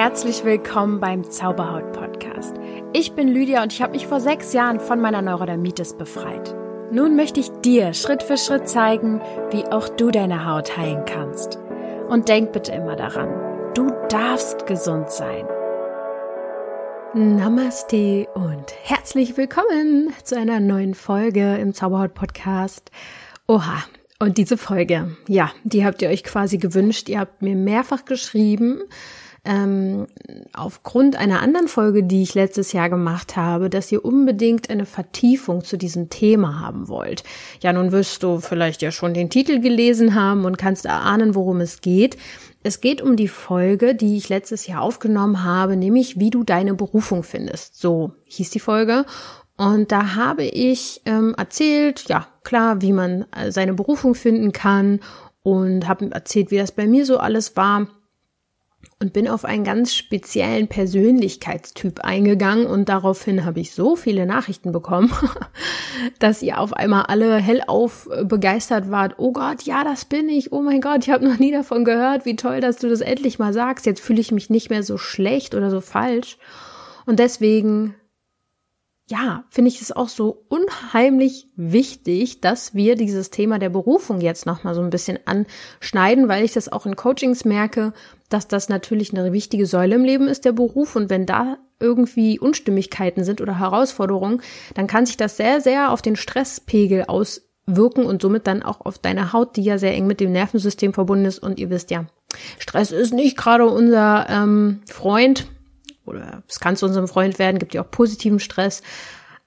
[0.00, 2.54] Herzlich willkommen beim Zauberhaut Podcast.
[2.92, 6.54] Ich bin Lydia und ich habe mich vor sechs Jahren von meiner Neurodermitis befreit.
[6.92, 11.58] Nun möchte ich dir Schritt für Schritt zeigen, wie auch du deine Haut heilen kannst.
[12.08, 15.44] Und denk bitte immer daran, du darfst gesund sein.
[17.12, 22.92] Namaste und herzlich willkommen zu einer neuen Folge im Zauberhaut Podcast.
[23.48, 23.82] Oha,
[24.20, 27.08] und diese Folge, ja, die habt ihr euch quasi gewünscht.
[27.08, 28.82] Ihr habt mir mehrfach geschrieben,
[29.48, 30.06] ähm,
[30.52, 35.64] aufgrund einer anderen Folge, die ich letztes Jahr gemacht habe, dass ihr unbedingt eine Vertiefung
[35.64, 37.24] zu diesem Thema haben wollt.
[37.62, 41.62] Ja, nun wirst du vielleicht ja schon den Titel gelesen haben und kannst erahnen, worum
[41.62, 42.18] es geht.
[42.62, 46.74] Es geht um die Folge, die ich letztes Jahr aufgenommen habe, nämlich wie du deine
[46.74, 47.80] Berufung findest.
[47.80, 49.06] So hieß die Folge.
[49.56, 55.00] Und da habe ich ähm, erzählt, ja, klar, wie man äh, seine Berufung finden kann
[55.42, 57.86] und habe erzählt, wie das bei mir so alles war
[59.00, 64.72] und bin auf einen ganz speziellen Persönlichkeitstyp eingegangen und daraufhin habe ich so viele Nachrichten
[64.72, 65.12] bekommen,
[66.18, 69.14] dass ihr auf einmal alle hellauf begeistert wart.
[69.18, 70.52] Oh Gott, ja, das bin ich.
[70.52, 72.24] Oh mein Gott, ich habe noch nie davon gehört.
[72.24, 73.86] Wie toll, dass du das endlich mal sagst.
[73.86, 76.36] Jetzt fühle ich mich nicht mehr so schlecht oder so falsch.
[77.06, 77.94] Und deswegen
[79.10, 84.44] ja, finde ich es auch so unheimlich wichtig, dass wir dieses Thema der Berufung jetzt
[84.44, 87.94] nochmal so ein bisschen anschneiden, weil ich das auch in Coachings merke,
[88.28, 90.94] dass das natürlich eine wichtige Säule im Leben ist, der Beruf.
[90.94, 94.42] Und wenn da irgendwie Unstimmigkeiten sind oder Herausforderungen,
[94.74, 98.98] dann kann sich das sehr, sehr auf den Stresspegel auswirken und somit dann auch auf
[98.98, 101.38] deine Haut, die ja sehr eng mit dem Nervensystem verbunden ist.
[101.38, 102.04] Und ihr wisst ja,
[102.58, 105.46] Stress ist nicht gerade unser ähm, Freund
[106.08, 108.82] oder es kann zu unserem Freund werden, gibt ja auch positiven Stress.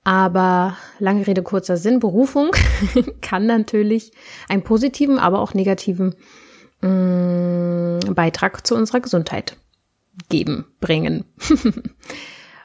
[0.03, 2.51] Aber lange Rede, kurzer Sinn, Berufung
[3.21, 4.11] kann natürlich
[4.49, 6.15] einen positiven, aber auch negativen
[6.81, 9.57] mh, mm, Beitrag zu unserer Gesundheit
[10.29, 11.25] geben, bringen.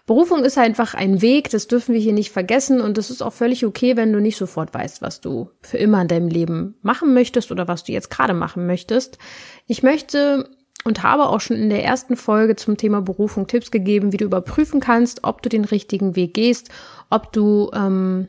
[0.06, 3.32] Berufung ist einfach ein Weg, das dürfen wir hier nicht vergessen und es ist auch
[3.32, 7.12] völlig okay, wenn du nicht sofort weißt, was du für immer in deinem Leben machen
[7.12, 9.18] möchtest oder was du jetzt gerade machen möchtest.
[9.66, 10.48] Ich möchte
[10.86, 14.24] und habe auch schon in der ersten Folge zum Thema Berufung Tipps gegeben, wie du
[14.24, 16.70] überprüfen kannst, ob du den richtigen Weg gehst,
[17.10, 18.28] ob du ähm,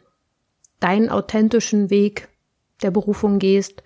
[0.79, 2.29] deinen authentischen Weg
[2.81, 3.83] der Berufung gehst.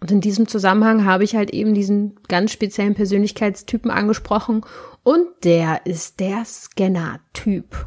[0.00, 4.64] Und in diesem Zusammenhang habe ich halt eben diesen ganz speziellen Persönlichkeitstypen angesprochen
[5.02, 7.86] und der ist der Scanner-Typ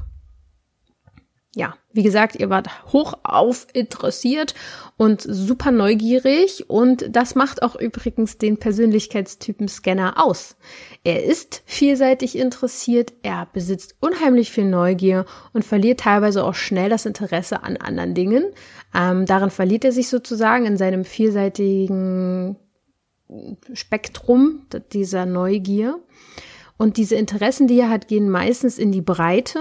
[1.57, 4.53] ja, wie gesagt, ihr wart hoch auf interessiert
[4.95, 10.55] und super neugierig und das macht auch übrigens den Persönlichkeitstypen Scanner aus.
[11.03, 17.07] Er ist vielseitig interessiert, er besitzt unheimlich viel Neugier und verliert teilweise auch schnell das
[17.07, 18.45] Interesse an anderen Dingen.
[18.93, 22.57] Ähm, darin verliert er sich sozusagen in seinem vielseitigen
[23.73, 25.99] Spektrum dieser Neugier.
[26.77, 29.59] Und diese Interessen, die er hat, gehen meistens in die Breite,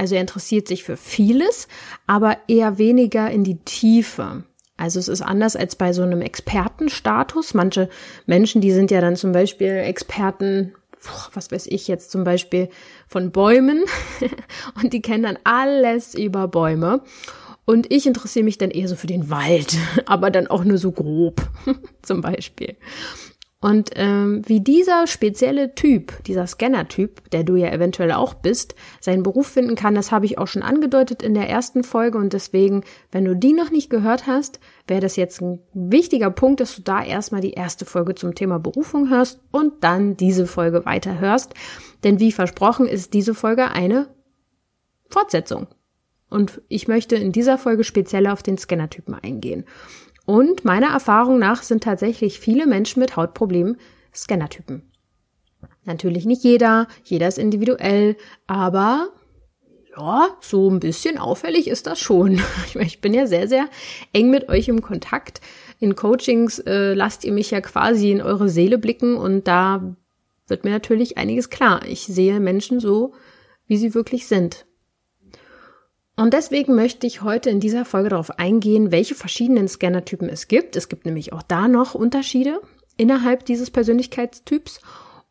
[0.00, 1.68] also er interessiert sich für vieles,
[2.06, 4.44] aber eher weniger in die Tiefe.
[4.78, 7.52] Also es ist anders als bei so einem Expertenstatus.
[7.52, 7.90] Manche
[8.24, 10.72] Menschen, die sind ja dann zum Beispiel Experten,
[11.34, 12.70] was weiß ich jetzt zum Beispiel
[13.08, 13.84] von Bäumen
[14.82, 17.02] und die kennen dann alles über Bäume.
[17.66, 20.92] Und ich interessiere mich dann eher so für den Wald, aber dann auch nur so
[20.92, 21.42] grob
[22.00, 22.74] zum Beispiel.
[23.62, 29.22] Und ähm, wie dieser spezielle Typ, dieser Scanner-Typ, der du ja eventuell auch bist, seinen
[29.22, 32.16] Beruf finden kann, das habe ich auch schon angedeutet in der ersten Folge.
[32.16, 36.60] Und deswegen, wenn du die noch nicht gehört hast, wäre das jetzt ein wichtiger Punkt,
[36.60, 40.86] dass du da erstmal die erste Folge zum Thema Berufung hörst und dann diese Folge
[40.86, 41.52] weiter hörst.
[42.02, 44.08] Denn wie versprochen ist diese Folge eine
[45.10, 45.66] Fortsetzung.
[46.30, 49.64] Und ich möchte in dieser Folge speziell auf den Scanner-Typen eingehen.
[50.30, 53.78] Und meiner Erfahrung nach sind tatsächlich viele Menschen mit Hautproblemen
[54.14, 54.88] Scannertypen.
[55.84, 59.08] Natürlich nicht jeder, jeder ist individuell, aber
[59.96, 62.40] ja, so ein bisschen auffällig ist das schon.
[62.80, 63.68] Ich bin ja sehr, sehr
[64.12, 65.40] eng mit euch im Kontakt.
[65.80, 69.96] In Coachings äh, lasst ihr mich ja quasi in eure Seele blicken und da
[70.46, 71.80] wird mir natürlich einiges klar.
[71.88, 73.14] Ich sehe Menschen so,
[73.66, 74.64] wie sie wirklich sind.
[76.20, 80.76] Und deswegen möchte ich heute in dieser Folge darauf eingehen, welche verschiedenen Scannertypen es gibt.
[80.76, 82.60] Es gibt nämlich auch da noch Unterschiede
[82.98, 84.82] innerhalb dieses Persönlichkeitstyps.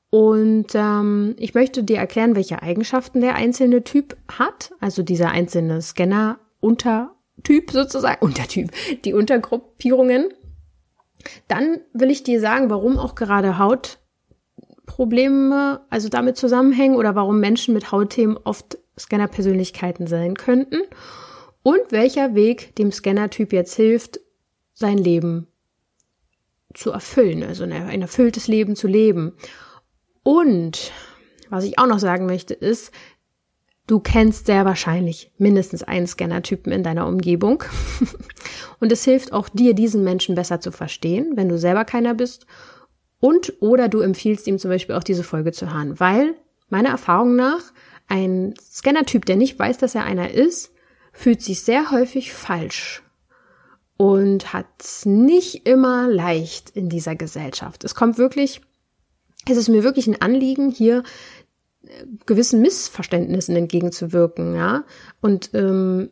[0.09, 5.79] Und ähm, ich möchte dir erklären, welche Eigenschaften der einzelne Typ hat, also dieser einzelne
[5.79, 8.71] Scanner-Untertyp sozusagen, Untertyp,
[9.05, 10.33] die Untergruppierungen.
[11.47, 17.75] Dann will ich dir sagen, warum auch gerade Hautprobleme also damit zusammenhängen oder warum Menschen
[17.75, 20.81] mit Hautthemen oft Scanner-Persönlichkeiten sein könnten
[21.63, 24.19] und welcher Weg dem Scanner-Typ jetzt hilft,
[24.73, 25.47] sein Leben
[26.73, 29.33] zu erfüllen, also ein erfülltes Leben zu leben.
[30.23, 30.91] Und
[31.49, 32.91] was ich auch noch sagen möchte, ist,
[33.87, 37.63] du kennst sehr wahrscheinlich mindestens einen Scanner-Typen in deiner Umgebung.
[38.79, 42.45] Und es hilft auch dir, diesen Menschen besser zu verstehen, wenn du selber keiner bist.
[43.19, 46.35] Und oder du empfiehlst ihm zum Beispiel auch diese Folge zu hören, weil
[46.69, 47.73] meiner Erfahrung nach
[48.09, 50.71] ein Scanner-Typ, der nicht weiß, dass er einer ist,
[51.13, 53.03] fühlt sich sehr häufig falsch
[53.97, 57.83] und hat es nicht immer leicht in dieser Gesellschaft.
[57.83, 58.61] Es kommt wirklich,
[59.49, 61.03] es ist mir wirklich ein Anliegen, hier
[61.83, 64.85] äh, gewissen Missverständnissen entgegenzuwirken, ja.
[65.21, 66.09] Und ähm,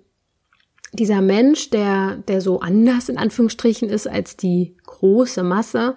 [0.94, 5.96] dieser Mensch, der, der so anders in Anführungsstrichen ist als die große Masse,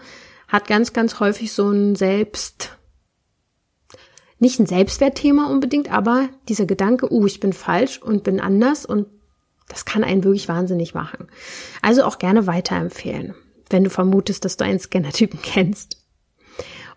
[0.49, 2.79] hat ganz, ganz häufig so ein Selbst,
[4.41, 9.07] nicht ein Selbstwertthema unbedingt, aber dieser Gedanke, uh, ich bin falsch und bin anders und
[9.69, 11.29] das kann einen wirklich wahnsinnig machen.
[11.83, 13.35] Also auch gerne weiterempfehlen,
[13.69, 15.99] wenn du vermutest, dass du einen Scannertypen kennst.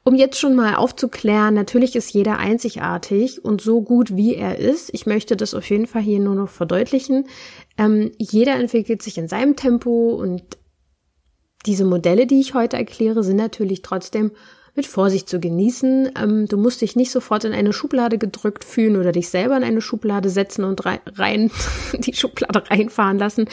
[0.06, 4.90] Um jetzt schon mal aufzuklären, natürlich ist jeder einzigartig und so gut wie er ist.
[4.94, 7.28] Ich möchte das auf jeden Fall hier nur noch verdeutlichen.
[7.78, 10.44] Ähm, jeder entwickelt sich in seinem Tempo und
[11.66, 14.32] diese Modelle, die ich heute erkläre, sind natürlich trotzdem
[14.76, 16.12] mit Vorsicht zu genießen.
[16.20, 19.64] Ähm, du musst dich nicht sofort in eine Schublade gedrückt fühlen oder dich selber in
[19.64, 21.52] eine Schublade setzen und rein,
[21.94, 23.48] die Schublade reinfahren lassen,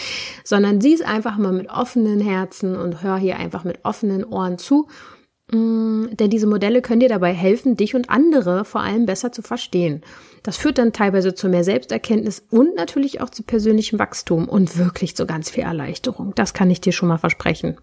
[0.44, 4.58] sondern sieh es einfach mal mit offenen Herzen und hör hier einfach mit offenen Ohren
[4.58, 4.88] zu.
[5.52, 9.43] Mm, denn diese Modelle können dir dabei helfen, dich und andere vor allem besser zu
[9.43, 10.02] verstehen.
[10.43, 15.16] Das führt dann teilweise zu mehr Selbsterkenntnis und natürlich auch zu persönlichem Wachstum und wirklich
[15.16, 16.34] zu ganz viel Erleichterung.
[16.34, 17.76] Das kann ich dir schon mal versprechen.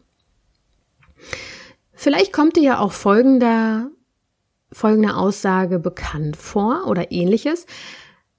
[1.97, 3.89] Vielleicht kommt dir ja auch folgender,
[4.71, 7.65] folgende Aussage bekannt vor oder ähnliches.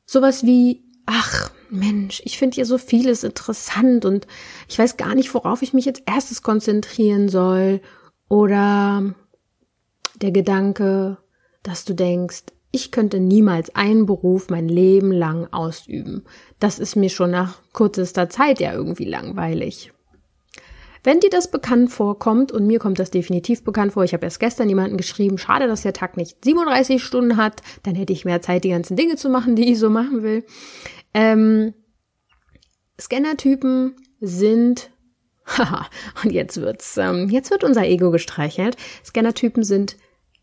[0.07, 4.29] Sowas wie, ach Mensch, ich finde hier so vieles interessant und
[4.69, 7.81] ich weiß gar nicht, worauf ich mich jetzt erstes konzentrieren soll.
[8.29, 9.13] Oder
[10.23, 11.19] der Gedanke,
[11.65, 16.25] dass du denkst, ich könnte niemals einen Beruf mein Leben lang ausüben.
[16.61, 19.93] Das ist mir schon nach kürzester Zeit ja irgendwie langweilig.
[21.05, 24.41] Wenn dir das bekannt vorkommt, und mir kommt das definitiv bekannt vor, ich habe erst
[24.41, 28.43] gestern jemanden geschrieben, schade, dass der Tag nicht 37 Stunden hat, dann hätte ich mehr
[28.43, 30.45] Zeit, die ganzen Dinge zu machen, die ich so machen will.
[31.15, 31.75] Ähm,
[33.01, 34.91] Scannertypen sind,
[35.47, 35.87] haha,
[36.23, 38.77] und jetzt wird's, ähm, jetzt wird unser Ego gestreichelt.
[39.05, 39.97] Scannertypen sind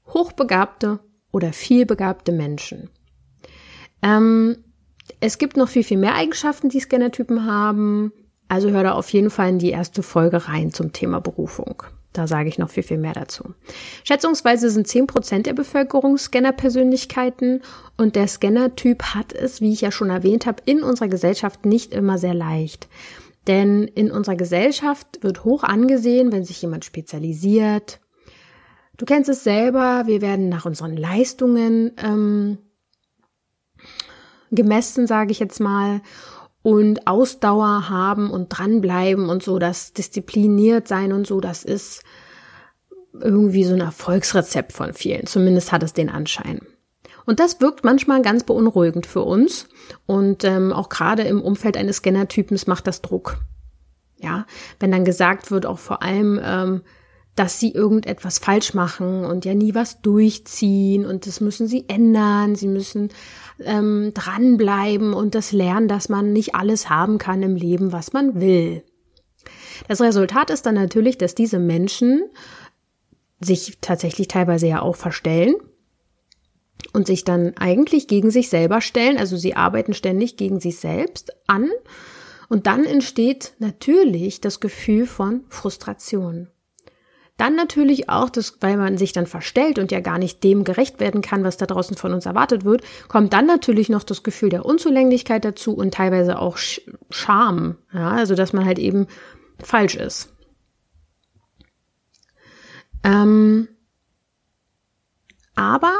[0.08, 1.00] hochbegabte
[1.31, 2.90] oder vielbegabte Menschen.
[4.01, 4.58] Ähm,
[5.19, 8.12] es gibt noch viel, viel mehr Eigenschaften, die Scannertypen haben.
[8.47, 11.83] Also hör da auf jeden Fall in die erste Folge rein zum Thema Berufung.
[12.13, 13.44] Da sage ich noch viel, viel mehr dazu.
[14.06, 17.62] Schätzungsweise sind zehn Prozent der Bevölkerung Scanner-Persönlichkeiten
[17.97, 21.94] und der Scanner-Typ hat es, wie ich ja schon erwähnt habe, in unserer Gesellschaft nicht
[21.94, 22.88] immer sehr leicht.
[23.47, 28.00] Denn in unserer Gesellschaft wird hoch angesehen, wenn sich jemand spezialisiert.
[28.98, 32.59] Du kennst es selber, wir werden nach unseren Leistungen ähm,
[34.51, 36.01] gemessen, sage ich jetzt mal
[36.65, 42.01] und Ausdauer haben und dranbleiben und so, das diszipliniert sein und so, das ist
[43.13, 45.27] irgendwie so ein Erfolgsrezept von vielen.
[45.27, 46.62] Zumindest hat es den Anschein.
[47.27, 49.67] Und das wirkt manchmal ganz beunruhigend für uns.
[50.07, 53.38] Und ähm, auch gerade im Umfeld eines Scannertypens macht das Druck.
[54.17, 54.47] Ja,
[54.79, 56.81] wenn dann gesagt wird, auch vor allem, ähm,
[57.35, 62.56] dass sie irgendetwas falsch machen und ja nie was durchziehen und das müssen sie ändern,
[62.56, 63.09] sie müssen
[63.59, 68.39] ähm, dranbleiben und das lernen, dass man nicht alles haben kann im Leben, was man
[68.39, 68.83] will.
[69.88, 72.24] Das Resultat ist dann natürlich, dass diese Menschen
[73.39, 75.55] sich tatsächlich teilweise ja auch verstellen
[76.93, 79.17] und sich dann eigentlich gegen sich selber stellen.
[79.17, 81.69] Also sie arbeiten ständig gegen sich selbst an.
[82.47, 86.50] Und dann entsteht natürlich das Gefühl von Frustration.
[87.38, 91.01] Dann natürlich auch, dass, weil man sich dann verstellt und ja gar nicht dem gerecht
[91.01, 94.50] werden kann, was da draußen von uns erwartet wird, kommt dann natürlich noch das Gefühl
[94.50, 96.58] der Unzulänglichkeit dazu und teilweise auch
[97.10, 97.77] Scham.
[97.94, 99.08] Ja, also dass man halt eben
[99.62, 100.34] falsch ist.
[103.04, 103.68] Ähm,
[105.56, 105.94] aber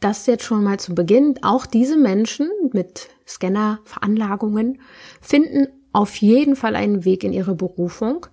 [0.00, 4.80] das jetzt schon mal zu Beginn, auch diese Menschen mit Scanner-Veranlagungen
[5.20, 8.26] finden auf jeden Fall einen Weg in ihre Berufung.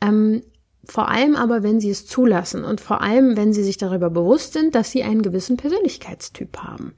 [0.00, 0.42] Ähm,
[0.90, 4.54] vor allem aber, wenn sie es zulassen und vor allem, wenn sie sich darüber bewusst
[4.54, 6.94] sind, dass sie einen gewissen Persönlichkeitstyp haben.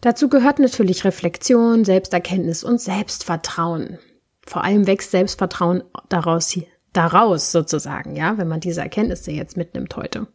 [0.00, 3.98] Dazu gehört natürlich Reflexion, Selbsterkenntnis und Selbstvertrauen.
[4.46, 6.58] Vor allem wächst Selbstvertrauen daraus,
[6.94, 10.26] daraus sozusagen, ja, wenn man diese Erkenntnisse jetzt mitnimmt heute.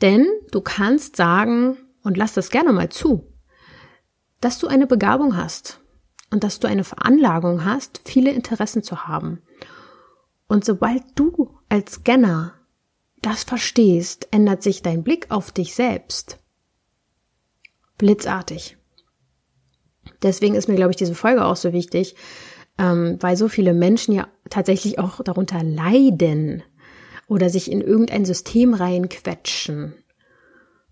[0.00, 3.32] Denn du kannst sagen, und lass das gerne mal zu,
[4.40, 5.80] dass du eine Begabung hast
[6.32, 9.42] und dass du eine Veranlagung hast, viele Interessen zu haben
[10.52, 12.52] und sobald du als Scanner
[13.22, 16.40] das verstehst, ändert sich dein Blick auf dich selbst.
[17.96, 18.76] blitzartig.
[20.20, 22.16] Deswegen ist mir, glaube ich, diese Folge auch so wichtig,
[22.76, 26.62] ähm, weil so viele Menschen ja tatsächlich auch darunter leiden
[27.28, 29.94] oder sich in irgendein System reinquetschen.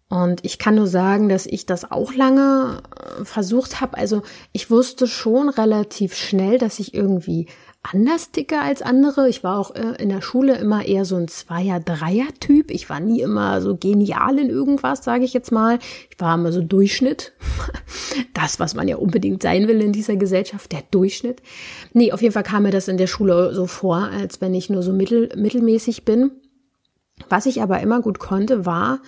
[0.09, 3.99] Und ich kann nur sagen, dass ich das auch lange äh, versucht habe.
[3.99, 7.47] Also ich wusste schon relativ schnell, dass ich irgendwie
[7.83, 9.29] anders ticke als andere.
[9.29, 12.71] Ich war auch äh, in der Schule immer eher so ein Zweier-, Dreier-Typ.
[12.71, 15.79] Ich war nie immer so genial in irgendwas, sage ich jetzt mal.
[16.11, 17.33] Ich war immer so Durchschnitt.
[18.35, 21.43] Das, was man ja unbedingt sein will in dieser Gesellschaft, der Durchschnitt.
[21.93, 24.71] Nee, auf jeden Fall kam mir das in der Schule so vor, als wenn ich
[24.71, 26.33] nur so mittel, mittelmäßig bin.
[27.29, 29.01] Was ich aber immer gut konnte, war,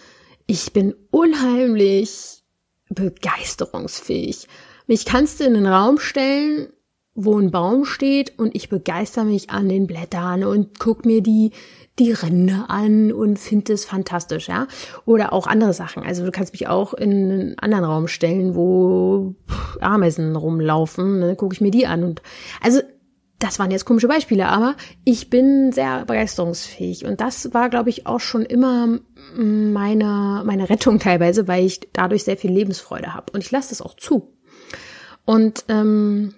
[0.47, 2.43] ich bin unheimlich
[2.91, 4.47] begeisterungsfähig.
[4.87, 6.69] Mich kannst du in den Raum stellen
[7.15, 11.53] wo ein Baum steht und ich begeister mich an den Blättern und guck mir die
[11.99, 14.67] die Rinde an und finde es fantastisch, ja.
[15.05, 16.03] Oder auch andere Sachen.
[16.03, 19.35] Also du kannst mich auch in einen anderen Raum stellen, wo
[19.81, 22.23] Ameisen rumlaufen, ne, gucke ich mir die an und
[22.63, 22.81] also
[23.39, 28.07] das waren jetzt komische Beispiele, aber ich bin sehr begeisterungsfähig und das war, glaube ich,
[28.07, 29.01] auch schon immer
[29.37, 33.83] meine meine Rettung teilweise, weil ich dadurch sehr viel Lebensfreude habe und ich lasse das
[33.83, 34.33] auch zu.
[35.25, 36.35] Und ähm,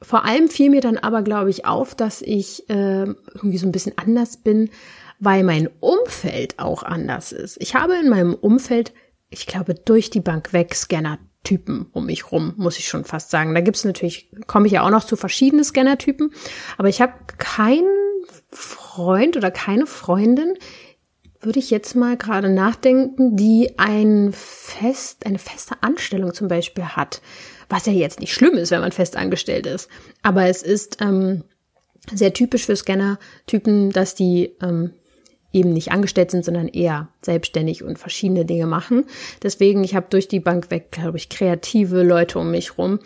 [0.00, 3.72] vor allem fiel mir dann aber, glaube ich, auf, dass ich äh, irgendwie so ein
[3.72, 4.70] bisschen anders bin,
[5.18, 7.56] weil mein Umfeld auch anders ist.
[7.60, 8.92] Ich habe in meinem Umfeld,
[9.30, 13.54] ich glaube, durch die Bank weg Scanner-Typen um mich rum, muss ich schon fast sagen.
[13.54, 16.32] Da gibt's natürlich, komme ich ja auch noch zu verschiedenen Scanner-Typen,
[16.76, 17.88] aber ich habe keinen
[18.50, 20.54] Freund oder keine Freundin,
[21.40, 27.20] würde ich jetzt mal gerade nachdenken, die ein fest, eine feste Anstellung zum Beispiel hat
[27.68, 29.88] was ja jetzt nicht schlimm ist, wenn man fest angestellt ist.
[30.22, 31.44] Aber es ist ähm,
[32.12, 34.92] sehr typisch für Scanner-Typen, dass die ähm,
[35.52, 39.04] eben nicht angestellt sind, sondern eher selbstständig und verschiedene Dinge machen.
[39.42, 43.00] Deswegen, ich habe durch die Bank weg, glaube ich, kreative Leute um mich rum,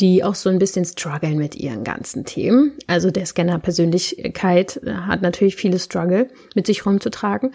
[0.00, 2.72] die auch so ein bisschen strugglen mit ihren ganzen Themen.
[2.86, 7.52] Also der Scanner-Persönlichkeit äh, hat natürlich viele Struggle mit sich rumzutragen.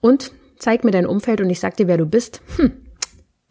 [0.00, 2.42] Und zeig mir dein Umfeld und ich sag dir, wer du bist.
[2.56, 2.72] Hm,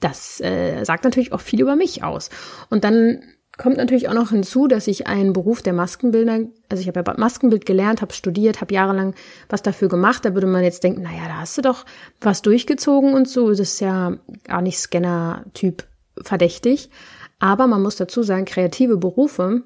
[0.06, 2.30] das äh, sagt natürlich auch viel über mich aus.
[2.70, 3.24] Und dann
[3.58, 7.14] kommt natürlich auch noch hinzu, dass ich einen Beruf der Maskenbildner, also ich habe ja
[7.18, 9.16] Maskenbild gelernt, habe studiert, habe jahrelang
[9.50, 10.24] was dafür gemacht.
[10.24, 11.86] Da würde man jetzt denken, naja, da hast du doch
[12.22, 13.50] was durchgezogen und so.
[13.50, 15.88] Das ist ja gar nicht Scanner-Typ
[16.22, 16.92] verdächtig.
[17.40, 19.64] Aber man muss dazu sagen, kreative Berufe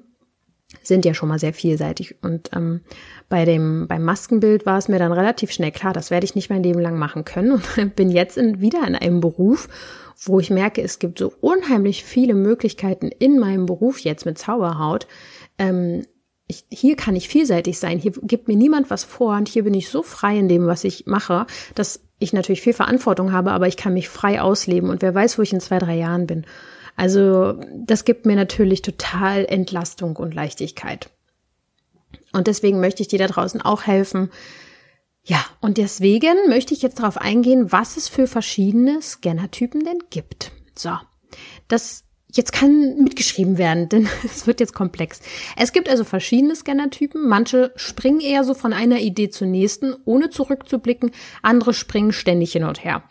[0.82, 2.16] sind ja schon mal sehr vielseitig.
[2.22, 2.80] Und ähm,
[3.28, 6.50] bei dem beim Maskenbild war es mir dann relativ schnell klar, das werde ich nicht
[6.50, 9.68] mein Leben lang machen können und bin jetzt in, wieder in einem Beruf,
[10.22, 15.06] wo ich merke, es gibt so unheimlich viele Möglichkeiten in meinem Beruf jetzt mit Zauberhaut.
[15.58, 16.04] Ähm,
[16.46, 17.98] ich, hier kann ich vielseitig sein.
[17.98, 20.84] Hier gibt mir niemand was vor und hier bin ich so frei in dem, was
[20.84, 25.00] ich mache, dass ich natürlich viel Verantwortung habe, aber ich kann mich frei ausleben und
[25.00, 26.44] wer weiß, wo ich in zwei, drei Jahren bin.
[26.96, 31.08] Also das gibt mir natürlich total Entlastung und Leichtigkeit.
[32.32, 34.30] Und deswegen möchte ich dir da draußen auch helfen,
[35.24, 40.50] ja, und deswegen möchte ich jetzt darauf eingehen, was es für verschiedene Scannertypen denn gibt.
[40.74, 40.96] So,
[41.68, 45.20] das jetzt kann mitgeschrieben werden, denn es wird jetzt komplex.
[45.56, 47.28] Es gibt also verschiedene Scannertypen.
[47.28, 51.10] Manche springen eher so von einer Idee zur nächsten, ohne zurückzublicken.
[51.42, 53.02] Andere springen ständig hin und her.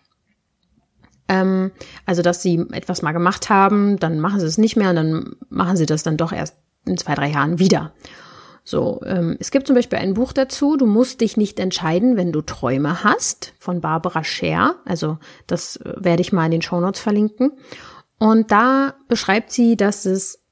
[1.27, 1.71] Ähm,
[2.05, 5.35] also, dass sie etwas mal gemacht haben, dann machen sie es nicht mehr und dann
[5.49, 7.93] machen sie das dann doch erst in zwei, drei Jahren wieder.
[8.69, 12.31] So, ähm, es gibt zum Beispiel ein Buch dazu, du musst dich nicht entscheiden, wenn
[12.31, 14.75] du Träume hast, von Barbara Scher.
[14.85, 17.53] Also das äh, werde ich mal in den Show Notes verlinken.
[18.19, 20.43] Und da beschreibt sie, dass es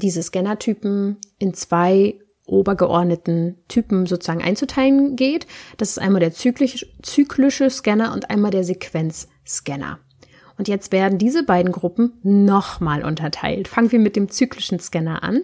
[0.00, 5.46] diese Scannertypen in zwei obergeordneten Typen sozusagen einzuteilen geht.
[5.76, 9.98] Das ist einmal der zyklisch, zyklische Scanner und einmal der Sequenzscanner.
[10.56, 13.68] Und jetzt werden diese beiden Gruppen nochmal unterteilt.
[13.68, 15.42] Fangen wir mit dem zyklischen Scanner an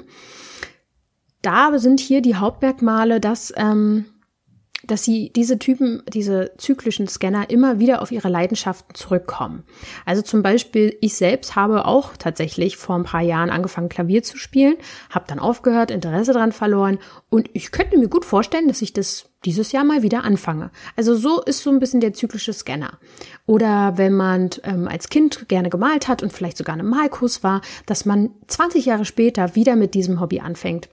[1.44, 4.06] da sind hier die Hauptmerkmale, dass, ähm,
[4.86, 9.64] dass sie diese Typen, diese zyklischen Scanner immer wieder auf ihre Leidenschaften zurückkommen.
[10.04, 14.36] Also zum Beispiel, ich selbst habe auch tatsächlich vor ein paar Jahren angefangen, Klavier zu
[14.36, 14.76] spielen,
[15.10, 16.98] habe dann aufgehört, Interesse dran verloren
[17.30, 20.70] und ich könnte mir gut vorstellen, dass ich das dieses Jahr mal wieder anfange.
[20.96, 22.98] Also so ist so ein bisschen der zyklische Scanner.
[23.46, 27.60] Oder wenn man ähm, als Kind gerne gemalt hat und vielleicht sogar eine Malkurs war,
[27.84, 30.88] dass man 20 Jahre später wieder mit diesem Hobby anfängt.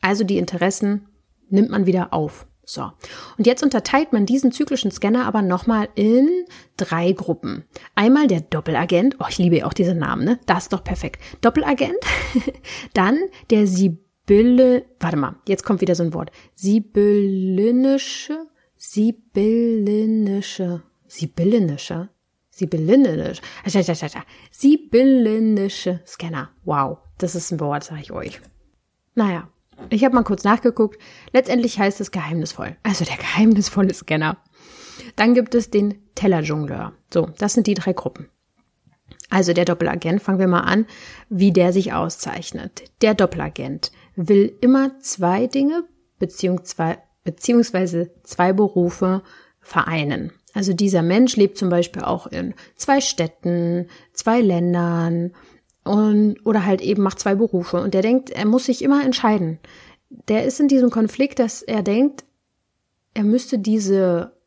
[0.00, 1.08] Also die Interessen
[1.50, 2.46] nimmt man wieder auf.
[2.68, 2.92] So.
[3.38, 6.28] Und jetzt unterteilt man diesen zyklischen Scanner aber nochmal in
[6.76, 7.64] drei Gruppen.
[7.94, 9.16] Einmal der Doppelagent.
[9.20, 10.38] Oh, ich liebe auch diese Namen, ne?
[10.44, 11.22] Das ist doch perfekt.
[11.40, 11.96] Doppelagent.
[12.92, 13.18] Dann
[13.48, 16.30] der Sibylle, warte mal, jetzt kommt wieder so ein Wort.
[16.56, 22.10] Sibyllinische, Sibyllinische, Sibyllinische,
[22.50, 26.50] Sibyllinische, Sibyllinische Scanner.
[26.64, 28.42] Wow, das ist ein Wort, sag ich euch.
[29.14, 29.48] Naja,
[29.90, 31.00] ich habe mal kurz nachgeguckt.
[31.32, 32.76] Letztendlich heißt es geheimnisvoll.
[32.82, 34.38] Also der geheimnisvolle Scanner.
[35.16, 36.92] Dann gibt es den Tellerjongleur.
[37.12, 38.28] So, das sind die drei Gruppen.
[39.30, 40.86] Also der Doppelagent, fangen wir mal an,
[41.28, 42.84] wie der sich auszeichnet.
[43.02, 45.84] Der Doppelagent will immer zwei Dinge
[46.18, 49.22] beziehungsweise, beziehungsweise zwei Berufe
[49.60, 50.32] vereinen.
[50.54, 55.32] Also dieser Mensch lebt zum Beispiel auch in zwei Städten, zwei Ländern
[55.88, 59.58] und oder halt eben macht zwei Berufe und der denkt, er muss sich immer entscheiden.
[60.28, 62.24] Der ist in diesem Konflikt, dass er denkt,
[63.14, 64.37] er müsste diese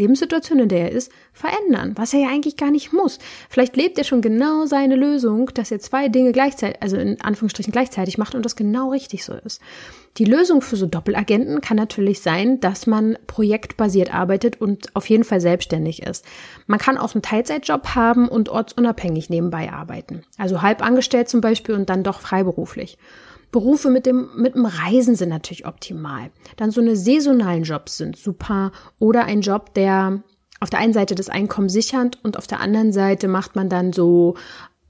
[0.00, 3.18] Lebenssituation, in der er ist, verändern, was er ja eigentlich gar nicht muss.
[3.48, 7.72] Vielleicht lebt er schon genau seine Lösung, dass er zwei Dinge gleichzeitig, also in Anführungsstrichen
[7.72, 9.60] gleichzeitig macht und das genau richtig so ist.
[10.16, 15.22] Die Lösung für so Doppelagenten kann natürlich sein, dass man projektbasiert arbeitet und auf jeden
[15.22, 16.24] Fall selbstständig ist.
[16.66, 20.24] Man kann auch einen Teilzeitjob haben und ortsunabhängig nebenbei arbeiten.
[20.36, 22.98] Also halb angestellt zum Beispiel und dann doch freiberuflich.
[23.50, 26.30] Berufe mit dem, mit dem Reisen sind natürlich optimal.
[26.56, 30.22] Dann so eine saisonalen Jobs sind super oder ein Job, der
[30.60, 33.92] auf der einen Seite das Einkommen sichert und auf der anderen Seite macht man dann
[33.92, 34.36] so,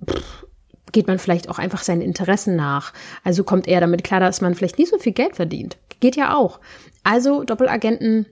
[0.05, 0.47] pff,
[0.93, 2.93] geht man vielleicht auch einfach seinen Interessen nach.
[3.25, 5.79] Also kommt eher damit klar, dass man vielleicht nicht so viel Geld verdient.
[6.01, 6.61] Geht ja auch.
[7.05, 8.27] Also Doppelagenten,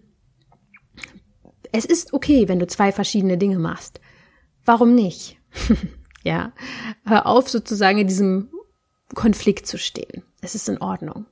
[1.73, 4.01] es ist okay, wenn du zwei verschiedene Dinge machst.
[4.65, 5.39] Warum nicht?
[6.25, 6.53] ja,
[7.05, 8.51] hör auf sozusagen in diesem
[9.15, 10.23] Konflikt zu stehen.
[10.41, 11.27] Es ist in Ordnung.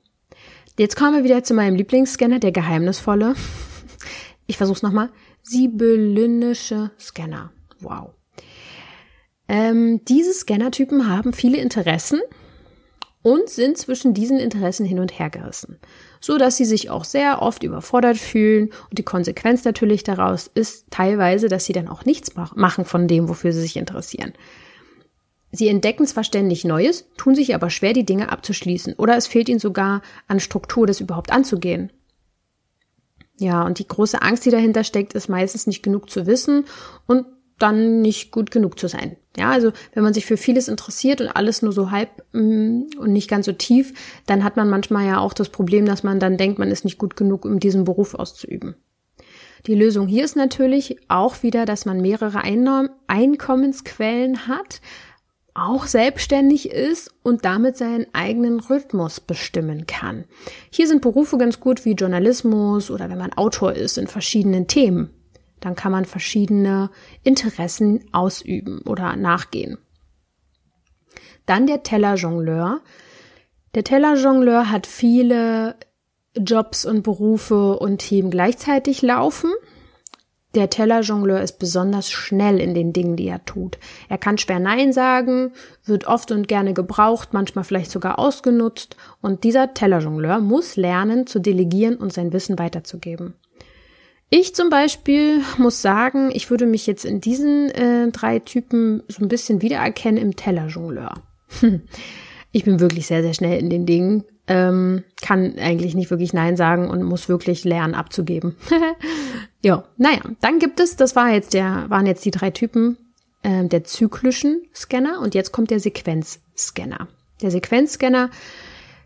[0.79, 3.35] Jetzt kommen wir wieder zu meinem Lieblingsscanner, der geheimnisvolle.
[4.49, 5.11] Ich versuch's nochmal.
[5.43, 7.51] Sibyllinische Scanner.
[7.81, 8.11] Wow.
[9.49, 12.21] Ähm, diese Scannertypen haben viele Interessen
[13.23, 15.81] und sind zwischen diesen Interessen hin und her gerissen,
[16.21, 20.87] so dass sie sich auch sehr oft überfordert fühlen und die Konsequenz natürlich daraus ist
[20.91, 24.33] teilweise, dass sie dann auch nichts machen von dem, wofür sie sich interessieren.
[25.57, 29.49] Sie entdecken zwar ständig Neues, tun sich aber schwer, die Dinge abzuschließen, oder es fehlt
[29.49, 31.91] ihnen sogar an Struktur, das überhaupt anzugehen.
[33.39, 36.65] Ja, und die große Angst, die dahinter steckt, ist meistens nicht genug zu wissen
[37.07, 37.27] und
[37.59, 39.17] dann nicht gut genug zu sein.
[39.37, 43.13] Ja, also wenn man sich für vieles interessiert und alles nur so halb mm, und
[43.13, 43.95] nicht ganz so tief,
[44.27, 46.99] dann hat man manchmal ja auch das Problem, dass man dann denkt, man ist nicht
[46.99, 48.77] gut genug, um diesen Beruf auszuüben.
[49.67, 52.43] Die Lösung hier ist natürlich auch wieder, dass man mehrere
[53.09, 54.81] Einkommensquellen hat,
[55.57, 60.25] auch selbstständig ist und damit seinen eigenen Rhythmus bestimmen kann.
[60.71, 65.11] Hier sind Berufe ganz gut wie Journalismus oder wenn man Autor ist in verschiedenen Themen.
[65.61, 66.91] Dann kann man verschiedene
[67.23, 69.79] Interessen ausüben oder nachgehen.
[71.47, 72.81] Dann der Tellerjongleur.
[73.75, 75.77] Der Tellerjongleur hat viele
[76.37, 79.51] Jobs und Berufe und Themen gleichzeitig laufen.
[80.57, 83.79] Der Tellerjongleur ist besonders schnell in den Dingen, die er tut.
[84.09, 85.53] Er kann schwer Nein sagen,
[85.85, 88.97] wird oft und gerne gebraucht, manchmal vielleicht sogar ausgenutzt.
[89.21, 93.35] Und dieser Tellerjongleur muss lernen zu delegieren und sein Wissen weiterzugeben.
[94.31, 99.23] Ich zum Beispiel muss sagen, ich würde mich jetzt in diesen äh, drei Typen so
[99.23, 101.23] ein bisschen wiedererkennen im Tellerjongleur.
[102.53, 106.57] ich bin wirklich sehr, sehr schnell in den Dingen ähm, kann eigentlich nicht wirklich Nein
[106.57, 108.57] sagen und muss wirklich lernen abzugeben.
[109.63, 112.97] ja, naja, dann gibt es, das war jetzt der, waren jetzt die drei Typen
[113.43, 117.09] äh, der zyklischen Scanner und jetzt kommt der Sequenzscanner.
[117.43, 118.31] Der Sequenzscanner,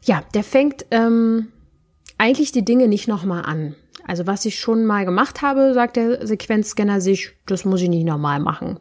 [0.05, 1.49] ja, der fängt ähm,
[2.19, 3.75] eigentlich die Dinge nicht nochmal an.
[4.07, 8.05] Also was ich schon mal gemacht habe, sagt der Sequenzscanner sich, das muss ich nicht
[8.05, 8.79] nochmal machen.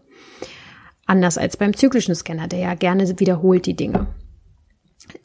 [1.06, 4.08] Anders als beim zyklischen Scanner, der ja gerne wiederholt die Dinge.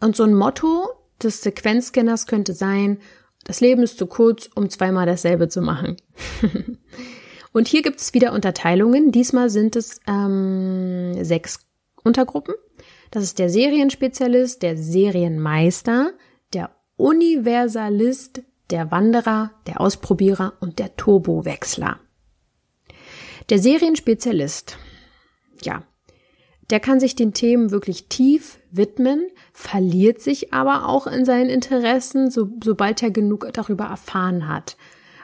[0.01, 0.89] Und so ein Motto
[1.23, 2.99] des Sequenzscanners könnte sein,
[3.45, 5.97] das Leben ist zu kurz, um zweimal dasselbe zu machen.
[7.53, 9.13] Und hier gibt es wieder Unterteilungen.
[9.13, 11.61] Diesmal sind es ähm, sechs
[12.03, 12.55] Untergruppen.
[13.11, 16.13] Das ist der Serienspezialist, der Serienmeister,
[16.53, 22.01] der Universalist, der Wanderer, der Ausprobierer und der Turbowechsler.
[23.51, 24.79] Der Serienspezialist,
[25.63, 25.85] ja,
[26.71, 32.31] der kann sich den Themen wirklich tief widmen, verliert sich aber auch in seinen Interessen,
[32.31, 34.77] so, sobald er genug darüber erfahren hat.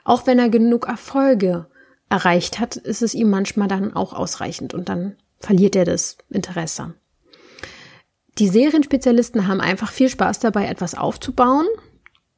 [0.04, 1.66] Auch wenn er genug Erfolge
[2.08, 6.94] erreicht hat, ist es ihm manchmal dann auch ausreichend und dann verliert er das Interesse.
[8.38, 11.66] Die Serienspezialisten haben einfach viel Spaß dabei, etwas aufzubauen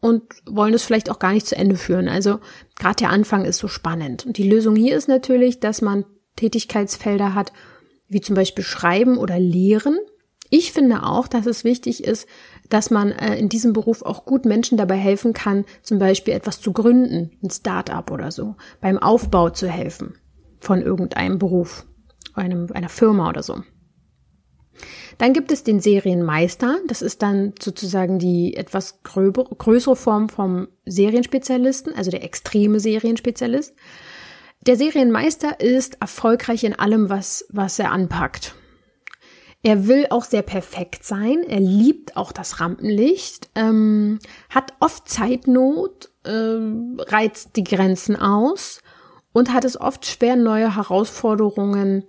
[0.01, 2.09] und wollen es vielleicht auch gar nicht zu Ende führen.
[2.09, 2.41] Also
[2.79, 4.25] gerade der Anfang ist so spannend.
[4.25, 7.53] Und die Lösung hier ist natürlich, dass man Tätigkeitsfelder hat,
[8.09, 9.99] wie zum Beispiel Schreiben oder Lehren.
[10.55, 12.29] Ich finde auch, dass es wichtig ist,
[12.69, 16.61] dass man äh, in diesem Beruf auch gut Menschen dabei helfen kann, zum Beispiel etwas
[16.61, 20.19] zu gründen, ein Start-up oder so, beim Aufbau zu helfen
[20.61, 21.87] von irgendeinem Beruf.
[22.35, 23.63] einem, einer Firma oder so.
[25.17, 26.81] Dann gibt es den Serienmeister.
[26.87, 33.75] Das ist dann sozusagen die etwas größere Form vom Serienspezialisten, also der extreme Serienspezialist.
[34.67, 38.55] Der Serienmeister ist erfolgreich in allem, was, was er anpackt.
[39.63, 41.45] Er will auch sehr perfekt sein.
[41.47, 44.19] Er liebt auch das Rampenlicht, ähm,
[44.51, 48.81] hat oft Zeitnot, ähm, reizt die Grenzen aus
[49.33, 52.05] und hat es oft schwer, neue Herausforderungen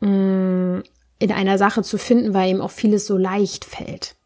[0.00, 0.82] mh, mm,
[1.20, 4.16] in einer Sache zu finden, weil ihm auch vieles so leicht fällt.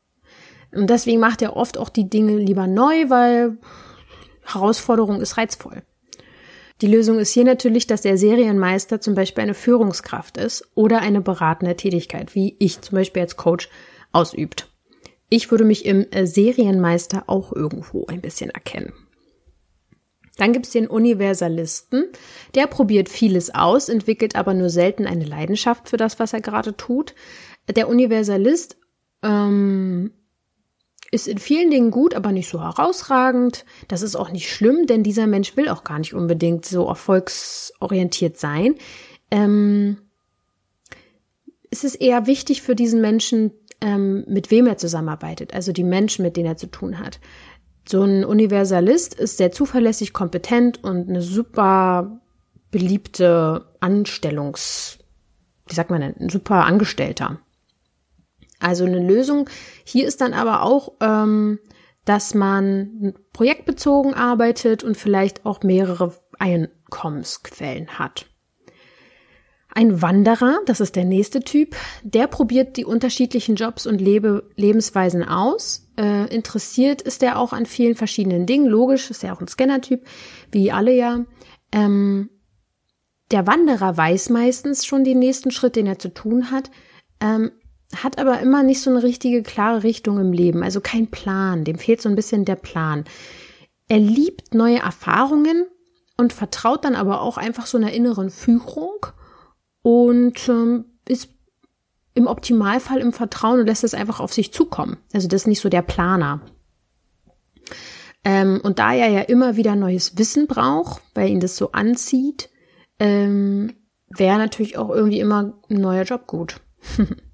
[0.72, 3.58] Und deswegen macht er oft auch die Dinge lieber neu, weil
[4.44, 5.82] Herausforderung ist reizvoll.
[6.80, 11.20] Die Lösung ist hier natürlich, dass der Serienmeister zum Beispiel eine Führungskraft ist oder eine
[11.20, 13.68] beratende Tätigkeit, wie ich zum Beispiel als Coach
[14.12, 14.68] ausübt.
[15.28, 18.92] Ich würde mich im äh, Serienmeister auch irgendwo ein bisschen erkennen.
[20.37, 22.06] Dann gibt's den Universalisten.
[22.54, 26.76] Der probiert vieles aus, entwickelt aber nur selten eine Leidenschaft für das, was er gerade
[26.76, 27.14] tut.
[27.68, 28.76] Der Universalist
[29.22, 30.12] ähm,
[31.14, 33.64] ist in vielen Dingen gut, aber nicht so herausragend.
[33.88, 38.37] Das ist auch nicht schlimm, denn dieser Mensch will auch gar nicht unbedingt so erfolgsorientiert
[38.37, 38.74] sein.
[39.31, 39.98] Ähm,
[41.70, 46.24] es ist eher wichtig für diesen Menschen, ähm, mit wem er zusammenarbeitet, also die Menschen,
[46.24, 47.20] mit denen er zu tun hat.
[47.88, 52.20] So ein Universalist ist sehr zuverlässig, kompetent und eine super
[52.70, 54.98] beliebte Anstellungs,
[55.68, 57.38] wie sagt man denn, ein super Angestellter.
[58.61, 59.49] Also eine Lösung
[59.85, 61.59] hier ist dann aber auch, ähm,
[62.05, 68.27] dass man projektbezogen arbeitet und vielleicht auch mehrere Einkommensquellen hat.
[69.77, 75.25] Ein Wanderer, das ist der nächste Typ, der probiert die unterschiedlichen Jobs und Lebe Lebensweisen
[75.25, 75.90] aus.
[75.99, 78.67] Äh, interessiert ist er auch an vielen verschiedenen Dingen.
[78.67, 80.07] Logisch ist er auch ein Scanner-Typ,
[80.53, 81.25] wie alle ja.
[81.73, 82.31] Ähm,
[83.33, 86.71] der Wanderer weiß meistens schon den nächsten Schritt, den er zu tun hat,
[87.21, 87.51] ähm,
[88.02, 91.64] hat aber immer nicht so eine richtige klare Richtung im Leben, also kein Plan.
[91.64, 93.04] Dem fehlt so ein bisschen der Plan.
[93.88, 95.66] Er liebt neue Erfahrungen
[96.16, 99.07] und vertraut dann aber auch einfach so einer inneren Führung
[99.83, 101.28] und ähm, ist
[102.14, 104.96] im Optimalfall im Vertrauen und lässt es einfach auf sich zukommen.
[105.12, 106.40] Also das ist nicht so der Planer.
[108.24, 112.48] Ähm, und da er ja immer wieder neues Wissen braucht, weil ihn das so anzieht,
[112.98, 113.74] ähm,
[114.09, 116.61] wäre natürlich auch irgendwie immer ein neuer Job gut.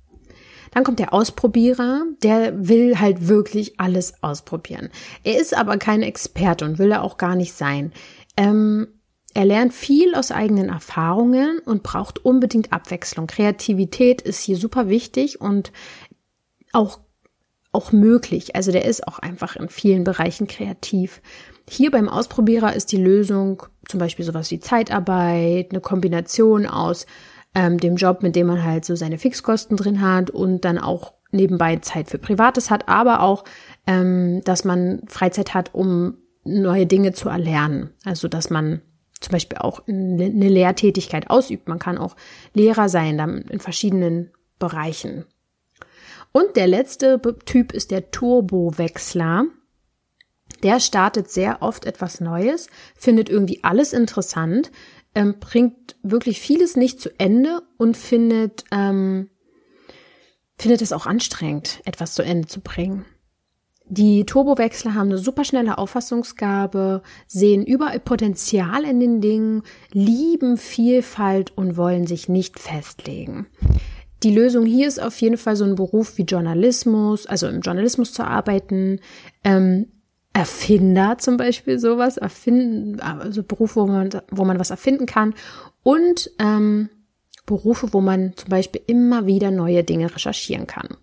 [0.72, 4.90] Dann kommt der Ausprobierer, der will halt wirklich alles ausprobieren.
[5.24, 7.92] Er ist aber kein Experte und will er auch gar nicht sein.
[8.36, 8.88] Ähm,
[9.34, 13.26] er lernt viel aus eigenen Erfahrungen und braucht unbedingt Abwechslung.
[13.26, 15.72] Kreativität ist hier super wichtig und
[16.72, 16.98] auch,
[17.72, 18.56] auch möglich.
[18.56, 21.20] Also der ist auch einfach in vielen Bereichen kreativ.
[21.68, 27.06] Hier beim Ausprobierer ist die Lösung zum Beispiel sowas wie Zeitarbeit, eine Kombination aus
[27.54, 31.14] ähm, dem Job, mit dem man halt so seine Fixkosten drin hat und dann auch
[31.32, 33.44] nebenbei Zeit für Privates hat, aber auch,
[33.86, 37.90] ähm, dass man Freizeit hat, um neue Dinge zu erlernen.
[38.04, 38.82] Also dass man
[39.20, 41.68] zum Beispiel auch eine Lehrtätigkeit ausübt.
[41.68, 42.16] Man kann auch
[42.54, 45.26] Lehrer sein, dann in verschiedenen Bereichen.
[46.32, 49.46] Und der letzte Typ ist der Turbowechsler.
[50.62, 54.70] Der startet sehr oft etwas Neues, findet irgendwie alles interessant,
[55.14, 59.28] ähm, bringt wirklich vieles nicht zu Ende und findet, ähm,
[60.56, 63.04] findet es auch anstrengend, etwas zu Ende zu bringen.
[63.92, 71.76] Die Turbowechsler haben eine superschnelle Auffassungsgabe, sehen überall Potenzial in den Dingen, lieben Vielfalt und
[71.76, 73.48] wollen sich nicht festlegen.
[74.22, 78.12] Die Lösung hier ist auf jeden Fall so ein Beruf wie Journalismus, also im Journalismus
[78.12, 79.00] zu arbeiten,
[79.42, 79.86] ähm,
[80.32, 85.34] Erfinder zum Beispiel sowas, erfinden, also Berufe, wo man, wo man was erfinden kann
[85.82, 86.88] und ähm,
[87.46, 90.96] Berufe, wo man zum Beispiel immer wieder neue Dinge recherchieren kann.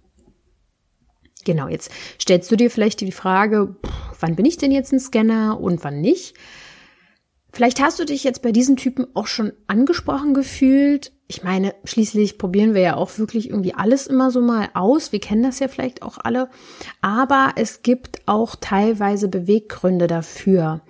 [1.43, 4.99] Genau, jetzt stellst du dir vielleicht die Frage, pff, wann bin ich denn jetzt ein
[4.99, 6.35] Scanner und wann nicht?
[7.57, 11.11] Vielleicht hast du dich jetzt bei diesen Typen auch schon angesprochen gefühlt.
[11.27, 15.11] Ich meine, schließlich probieren wir ja auch wirklich irgendwie alles immer so mal aus.
[15.11, 16.49] Wir kennen das ja vielleicht auch alle.
[17.01, 20.81] Aber es gibt auch teilweise Beweggründe dafür,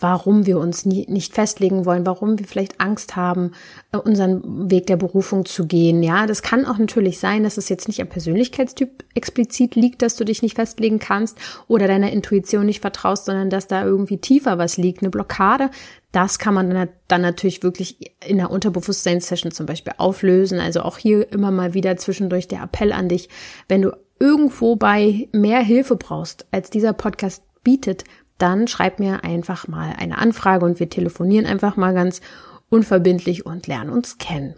[0.00, 3.52] warum wir uns nie, nicht festlegen wollen, warum wir vielleicht Angst haben,
[3.92, 6.02] äh, unseren Weg der Berufung zu gehen.
[6.02, 10.16] Ja, das kann auch natürlich sein, dass es jetzt nicht am Persönlichkeitstyp explizit liegt, dass
[10.16, 11.36] du dich nicht festlegen kannst
[11.68, 15.68] oder deiner Intuition nicht vertraust, sondern dass da irgendwie tiefer was liegt, eine Blockade.
[16.14, 20.60] Das kann man dann natürlich wirklich in der Unterbewusstseinssession zum Beispiel auflösen.
[20.60, 23.28] Also auch hier immer mal wieder zwischendurch der Appell an dich,
[23.66, 28.04] wenn du irgendwo bei mehr Hilfe brauchst, als dieser Podcast bietet,
[28.38, 32.20] dann schreib mir einfach mal eine Anfrage und wir telefonieren einfach mal ganz
[32.68, 34.54] unverbindlich und lernen uns kennen.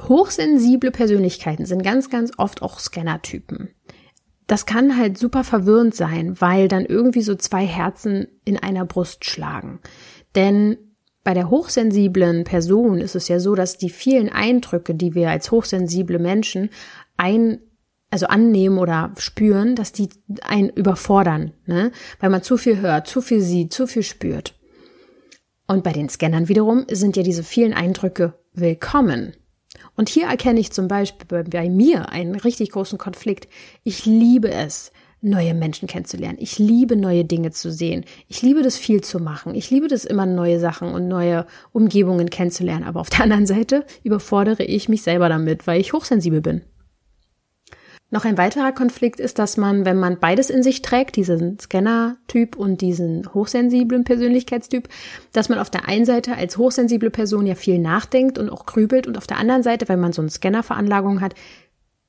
[0.00, 3.68] hochsensible Persönlichkeiten sind ganz, ganz oft auch Scannertypen.
[4.48, 9.26] Das kann halt super verwirrend sein, weil dann irgendwie so zwei Herzen in einer Brust
[9.26, 9.78] schlagen.
[10.34, 10.78] Denn
[11.22, 15.50] bei der hochsensiblen Person ist es ja so, dass die vielen Eindrücke, die wir als
[15.50, 16.70] hochsensible Menschen
[17.18, 17.60] ein,
[18.10, 20.08] also annehmen oder spüren, dass die
[20.40, 21.92] einen überfordern, ne?
[22.18, 24.54] Weil man zu viel hört, zu viel sieht, zu viel spürt.
[25.66, 29.34] Und bei den Scannern wiederum sind ja diese vielen Eindrücke willkommen.
[29.96, 33.48] Und hier erkenne ich zum Beispiel bei mir einen richtig großen Konflikt.
[33.84, 36.38] Ich liebe es, neue Menschen kennenzulernen.
[36.40, 38.04] Ich liebe neue Dinge zu sehen.
[38.28, 39.54] Ich liebe das viel zu machen.
[39.54, 42.84] Ich liebe das immer neue Sachen und neue Umgebungen kennenzulernen.
[42.84, 46.62] Aber auf der anderen Seite überfordere ich mich selber damit, weil ich hochsensibel bin.
[48.10, 52.56] Noch ein weiterer Konflikt ist, dass man, wenn man beides in sich trägt, diesen Scanner-Typ
[52.56, 54.88] und diesen hochsensiblen Persönlichkeitstyp,
[55.32, 59.06] dass man auf der einen Seite als hochsensible Person ja viel nachdenkt und auch grübelt
[59.06, 61.34] und auf der anderen Seite, wenn man so eine Scanner-Veranlagung hat,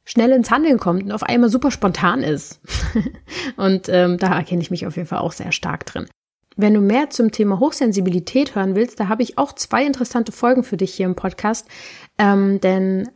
[0.06, 2.62] schnell ins Handeln kommt und auf einmal super spontan ist.
[3.58, 6.08] und ähm, da erkenne ich mich auf jeden Fall auch sehr stark drin.
[6.56, 10.64] Wenn du mehr zum Thema Hochsensibilität hören willst, da habe ich auch zwei interessante Folgen
[10.64, 11.68] für dich hier im Podcast.
[12.18, 13.10] Ähm, denn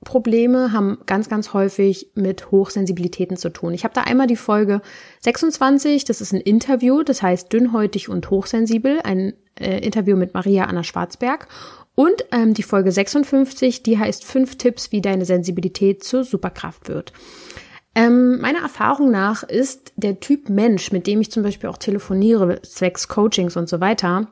[0.00, 3.74] Hautprobleme haben ganz, ganz häufig mit Hochsensibilitäten zu tun.
[3.74, 4.80] Ich habe da einmal die Folge
[5.20, 10.64] 26, das ist ein Interview, das heißt dünnhäutig und hochsensibel, ein äh, Interview mit Maria
[10.64, 11.48] Anna Schwarzberg.
[11.94, 17.12] Und ähm, die Folge 56, die heißt fünf Tipps, wie deine Sensibilität zur Superkraft wird.
[17.94, 22.62] Ähm, meiner Erfahrung nach ist der Typ Mensch, mit dem ich zum Beispiel auch telefoniere,
[22.62, 24.28] zwecks Coachings und so weiter,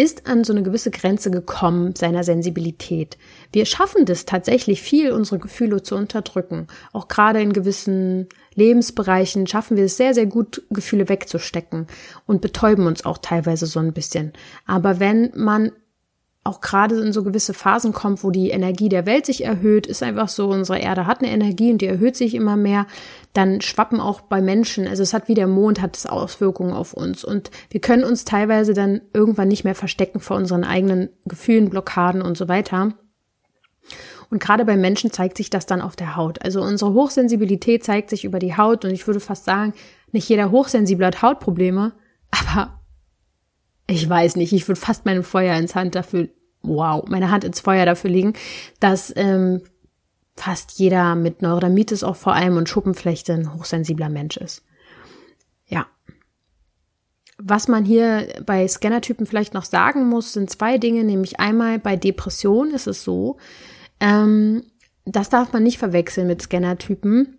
[0.00, 3.18] ist an so eine gewisse Grenze gekommen seiner Sensibilität.
[3.52, 6.68] Wir schaffen das tatsächlich viel, unsere Gefühle zu unterdrücken.
[6.94, 11.86] Auch gerade in gewissen Lebensbereichen schaffen wir es sehr, sehr gut, Gefühle wegzustecken
[12.26, 14.32] und betäuben uns auch teilweise so ein bisschen.
[14.66, 15.70] Aber wenn man
[16.42, 20.02] auch gerade in so gewisse Phasen kommt, wo die Energie der Welt sich erhöht, ist
[20.02, 22.86] einfach so, unsere Erde hat eine Energie und die erhöht sich immer mehr,
[23.34, 26.94] dann schwappen auch bei Menschen, also es hat wie der Mond, hat es Auswirkungen auf
[26.94, 31.68] uns und wir können uns teilweise dann irgendwann nicht mehr verstecken vor unseren eigenen Gefühlen,
[31.68, 32.94] Blockaden und so weiter.
[34.30, 36.42] Und gerade bei Menschen zeigt sich das dann auf der Haut.
[36.42, 39.74] Also unsere Hochsensibilität zeigt sich über die Haut und ich würde fast sagen,
[40.12, 41.92] nicht jeder Hochsensible hat Hautprobleme,
[42.30, 42.79] aber
[43.90, 46.28] ich weiß nicht, ich würde fast meine Feuer ins Hand dafür,
[46.62, 48.34] wow, meine Hand ins Feuer dafür legen,
[48.78, 49.62] dass ähm,
[50.36, 54.62] fast jeder mit Neurodermitis auch vor allem und Schuppenflechte ein hochsensibler Mensch ist.
[55.66, 55.86] Ja.
[57.36, 61.96] Was man hier bei Scannertypen vielleicht noch sagen muss, sind zwei Dinge, nämlich einmal bei
[61.96, 63.38] Depression ist es so,
[63.98, 64.62] ähm,
[65.04, 67.38] das darf man nicht verwechseln mit Scannertypen.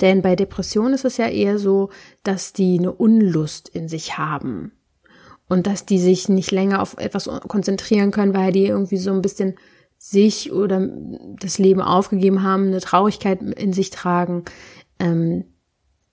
[0.00, 1.90] Denn bei Depression ist es ja eher so,
[2.22, 4.72] dass die eine Unlust in sich haben
[5.50, 9.20] und dass die sich nicht länger auf etwas konzentrieren können, weil die irgendwie so ein
[9.20, 9.56] bisschen
[9.98, 10.88] sich oder
[11.40, 14.44] das Leben aufgegeben haben, eine Traurigkeit in sich tragen,
[15.00, 15.44] ähm,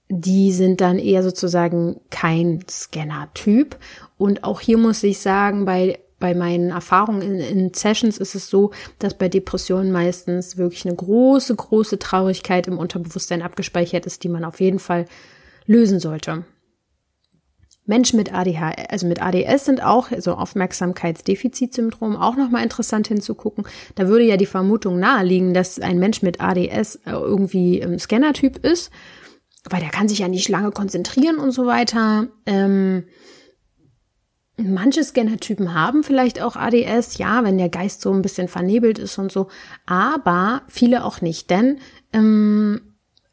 [0.10, 3.78] die sind dann eher sozusagen kein Scanner-Typ.
[4.18, 8.50] Und auch hier muss ich sagen, bei, bei meinen Erfahrungen in, in Sessions ist es
[8.50, 14.30] so, dass bei Depressionen meistens wirklich eine große, große Traurigkeit im Unterbewusstsein abgespeichert ist, die
[14.30, 15.06] man auf jeden Fall
[15.68, 16.44] lösen sollte.
[17.88, 23.66] Menschen mit ADHS, also mit ADS sind auch, also Aufmerksamkeitsdefizitsyndrom, auch nochmal interessant hinzugucken.
[23.96, 28.64] Da würde ja die Vermutung naheliegen, dass ein Mensch mit ADS äh, irgendwie ein Scannertyp
[28.64, 28.92] ist,
[29.70, 32.28] weil der kann sich ja nicht lange konzentrieren und so weiter.
[32.46, 33.06] Ähm,
[34.58, 39.18] manche Scannertypen haben vielleicht auch ADS, ja, wenn der Geist so ein bisschen vernebelt ist
[39.18, 39.48] und so,
[39.86, 41.80] aber viele auch nicht, denn
[42.12, 42.87] ähm,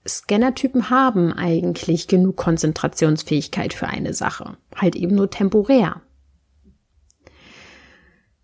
[0.06, 6.02] Scannertypen haben eigentlich genug Konzentrationsfähigkeit für eine Sache, halt eben nur temporär.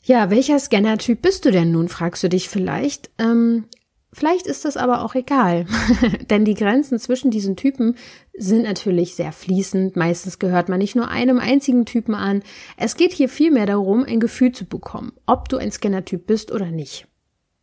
[0.02, 3.10] Ja, welcher Scannertyp bist du denn nun, fragst du dich vielleicht.
[3.18, 3.66] Ähm,
[4.12, 5.66] vielleicht ist das aber auch egal,
[6.30, 7.96] denn die Grenzen zwischen diesen Typen
[8.32, 9.96] sind natürlich sehr fließend.
[9.96, 12.42] Meistens gehört man nicht nur einem einzigen Typen an.
[12.78, 16.70] Es geht hier vielmehr darum, ein Gefühl zu bekommen, ob du ein Scannertyp bist oder
[16.70, 17.06] nicht.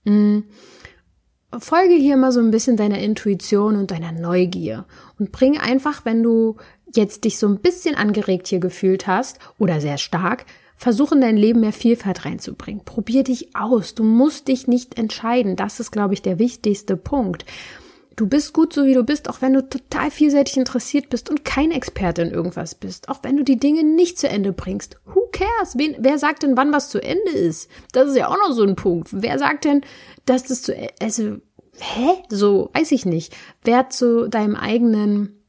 [0.06, 0.44] Hm
[1.60, 4.86] folge hier mal so ein bisschen deiner Intuition und deiner Neugier
[5.20, 6.58] und bring einfach, wenn du
[6.94, 11.38] jetzt dich so ein bisschen angeregt hier gefühlt hast oder sehr stark, versuch in dein
[11.38, 12.86] Leben mehr Vielfalt reinzubringen.
[12.86, 13.96] Probier dich aus.
[13.96, 15.56] Du musst dich nicht entscheiden.
[15.56, 17.46] Das ist, glaube ich, der wichtigste Punkt.
[18.18, 21.46] Du bist gut so wie du bist, auch wenn du total vielseitig interessiert bist und
[21.46, 23.10] kein Experte in irgendwas bist.
[23.10, 25.00] Auch wenn du die Dinge nicht zu Ende bringst.
[25.06, 25.78] Who cares?
[25.78, 27.70] Wen, wer sagt denn, wann was zu Ende ist?
[27.92, 29.10] Das ist ja auch noch so ein Punkt.
[29.12, 29.82] Wer sagt denn,
[30.26, 31.36] dass das zu, also,
[31.78, 32.24] hä?
[32.30, 33.38] So, weiß ich nicht.
[33.64, 35.44] Wer zu deinem eigenen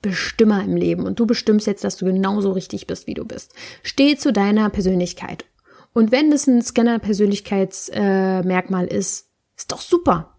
[0.00, 3.52] Bestimmer im Leben und du bestimmst jetzt, dass du genauso richtig bist, wie du bist.
[3.82, 5.44] Steh zu deiner Persönlichkeit.
[5.92, 10.35] Und wenn das ein Scanner-Persönlichkeitsmerkmal äh, ist, ist doch super.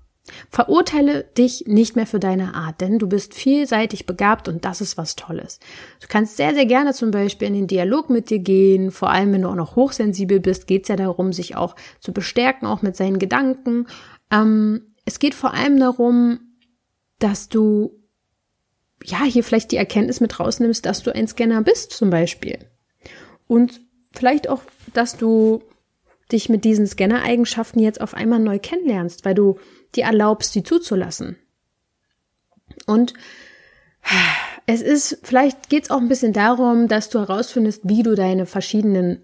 [0.50, 4.98] Verurteile dich nicht mehr für deine Art, denn du bist vielseitig begabt und das ist
[4.98, 5.60] was Tolles.
[6.02, 9.34] Du kannst sehr, sehr gerne zum Beispiel in den Dialog mit dir gehen, vor allem
[9.34, 12.82] wenn du auch noch hochsensibel bist, geht es ja darum, sich auch zu bestärken, auch
[12.82, 13.88] mit seinen Gedanken.
[14.32, 16.40] Ähm, es geht vor allem darum,
[17.20, 17.92] dass du
[19.04, 22.60] ja hier vielleicht die Erkenntnis mit rausnimmst, dass du ein Scanner bist zum Beispiel.
[23.48, 24.62] Und vielleicht auch,
[24.94, 25.64] dass du
[26.32, 29.60] dich mit diesen Scanner-Eigenschaften jetzt auf einmal neu kennenlernst, weil du
[29.96, 31.38] dir erlaubst, sie zuzulassen.
[32.86, 33.14] Und
[34.66, 38.46] es ist, vielleicht geht es auch ein bisschen darum, dass du herausfindest, wie du deine
[38.46, 39.24] verschiedenen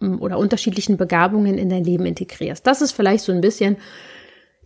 [0.00, 2.66] mm, oder unterschiedlichen Begabungen in dein Leben integrierst.
[2.66, 3.76] Das ist vielleicht so ein bisschen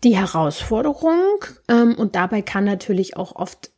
[0.05, 1.45] die Herausforderung.
[1.69, 3.71] Ähm, und dabei kann natürlich auch oft,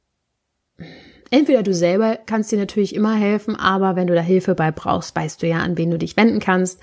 [1.31, 5.14] entweder du selber kannst dir natürlich immer helfen, aber wenn du da Hilfe bei brauchst,
[5.16, 6.81] weißt du ja, an wen du dich wenden kannst.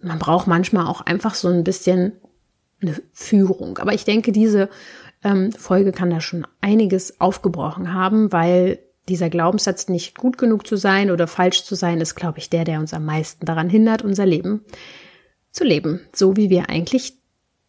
[0.00, 2.12] Man braucht manchmal auch einfach so ein bisschen
[2.82, 3.78] eine Führung.
[3.78, 4.68] Aber ich denke, diese
[5.22, 10.76] ähm, Folge kann da schon einiges aufgebrochen haben, weil dieser Glaubenssatz nicht gut genug zu
[10.76, 14.02] sein oder falsch zu sein, ist, glaube ich, der, der uns am meisten daran hindert,
[14.02, 14.64] unser Leben
[15.50, 17.14] zu leben, so wie wir eigentlich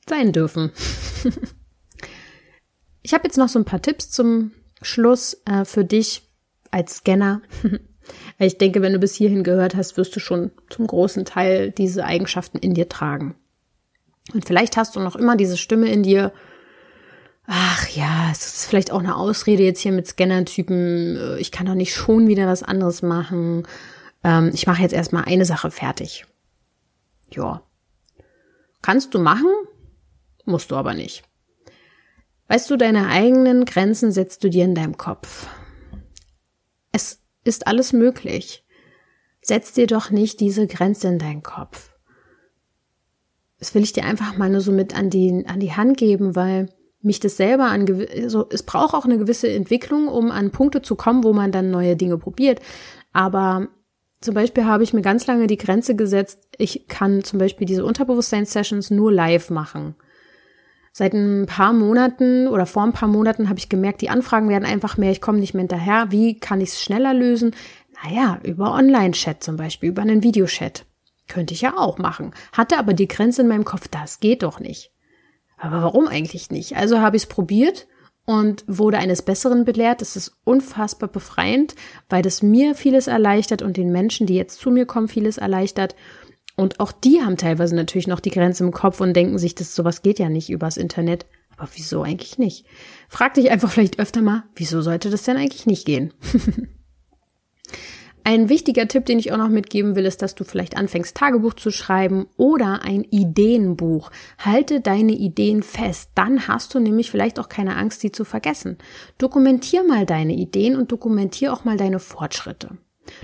[0.07, 0.71] sein dürfen.
[3.01, 6.23] ich habe jetzt noch so ein paar Tipps zum Schluss äh, für dich
[6.69, 7.41] als Scanner.
[8.39, 12.05] ich denke, wenn du bis hierhin gehört hast, wirst du schon zum großen Teil diese
[12.05, 13.35] Eigenschaften in dir tragen.
[14.33, 16.31] Und vielleicht hast du noch immer diese Stimme in dir,
[17.45, 21.65] ach ja, es ist vielleicht auch eine Ausrede jetzt hier mit Scannertypen, äh, ich kann
[21.65, 23.67] doch nicht schon wieder was anderes machen.
[24.23, 26.25] Ähm, ich mache jetzt erstmal eine Sache fertig.
[27.31, 27.63] Ja.
[28.81, 29.49] Kannst du machen,
[30.45, 31.23] musst du aber nicht.
[32.47, 35.47] Weißt du, deine eigenen Grenzen setzt du dir in deinem Kopf.
[36.91, 38.65] Es ist alles möglich.
[39.41, 41.90] Setz dir doch nicht diese Grenze in deinen Kopf
[43.61, 46.35] das will ich dir einfach mal nur so mit an die, an die Hand geben,
[46.35, 46.67] weil
[47.03, 50.95] mich das selber an, also es braucht auch eine gewisse Entwicklung, um an Punkte zu
[50.95, 52.59] kommen, wo man dann neue Dinge probiert.
[53.13, 53.67] Aber
[54.19, 57.85] zum Beispiel habe ich mir ganz lange die Grenze gesetzt, ich kann zum Beispiel diese
[57.85, 59.93] Unterbewusstseins-Sessions nur live machen.
[60.91, 64.65] Seit ein paar Monaten oder vor ein paar Monaten habe ich gemerkt, die Anfragen werden
[64.65, 66.07] einfach mehr, ich komme nicht mehr hinterher.
[66.09, 67.55] Wie kann ich es schneller lösen?
[68.03, 70.85] Naja, über Online-Chat zum Beispiel, über einen Videochat.
[71.31, 72.33] Könnte ich ja auch machen.
[72.51, 74.91] Hatte aber die Grenze in meinem Kopf, das geht doch nicht.
[75.57, 76.75] Aber warum eigentlich nicht?
[76.75, 77.87] Also habe ich es probiert
[78.25, 80.01] und wurde eines Besseren belehrt.
[80.01, 81.73] Es ist unfassbar befreiend,
[82.09, 85.95] weil das mir vieles erleichtert und den Menschen, die jetzt zu mir kommen, vieles erleichtert.
[86.57, 89.73] Und auch die haben teilweise natürlich noch die Grenze im Kopf und denken sich, dass
[89.73, 91.25] sowas geht ja nicht übers Internet.
[91.55, 92.65] Aber wieso eigentlich nicht?
[93.07, 96.13] Frag dich einfach vielleicht öfter mal, wieso sollte das denn eigentlich nicht gehen?
[98.23, 101.55] Ein wichtiger Tipp, den ich auch noch mitgeben will, ist, dass du vielleicht anfängst, Tagebuch
[101.55, 104.11] zu schreiben oder ein Ideenbuch.
[104.37, 106.11] Halte deine Ideen fest.
[106.15, 108.77] Dann hast du nämlich vielleicht auch keine Angst, sie zu vergessen.
[109.17, 112.77] Dokumentier mal deine Ideen und dokumentier auch mal deine Fortschritte.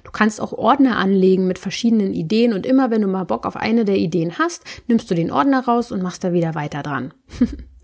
[0.04, 3.56] Du kannst auch Ordner anlegen mit verschiedenen Ideen und immer wenn du mal Bock auf
[3.56, 7.14] eine der Ideen hast, nimmst du den Ordner raus und machst da wieder weiter dran.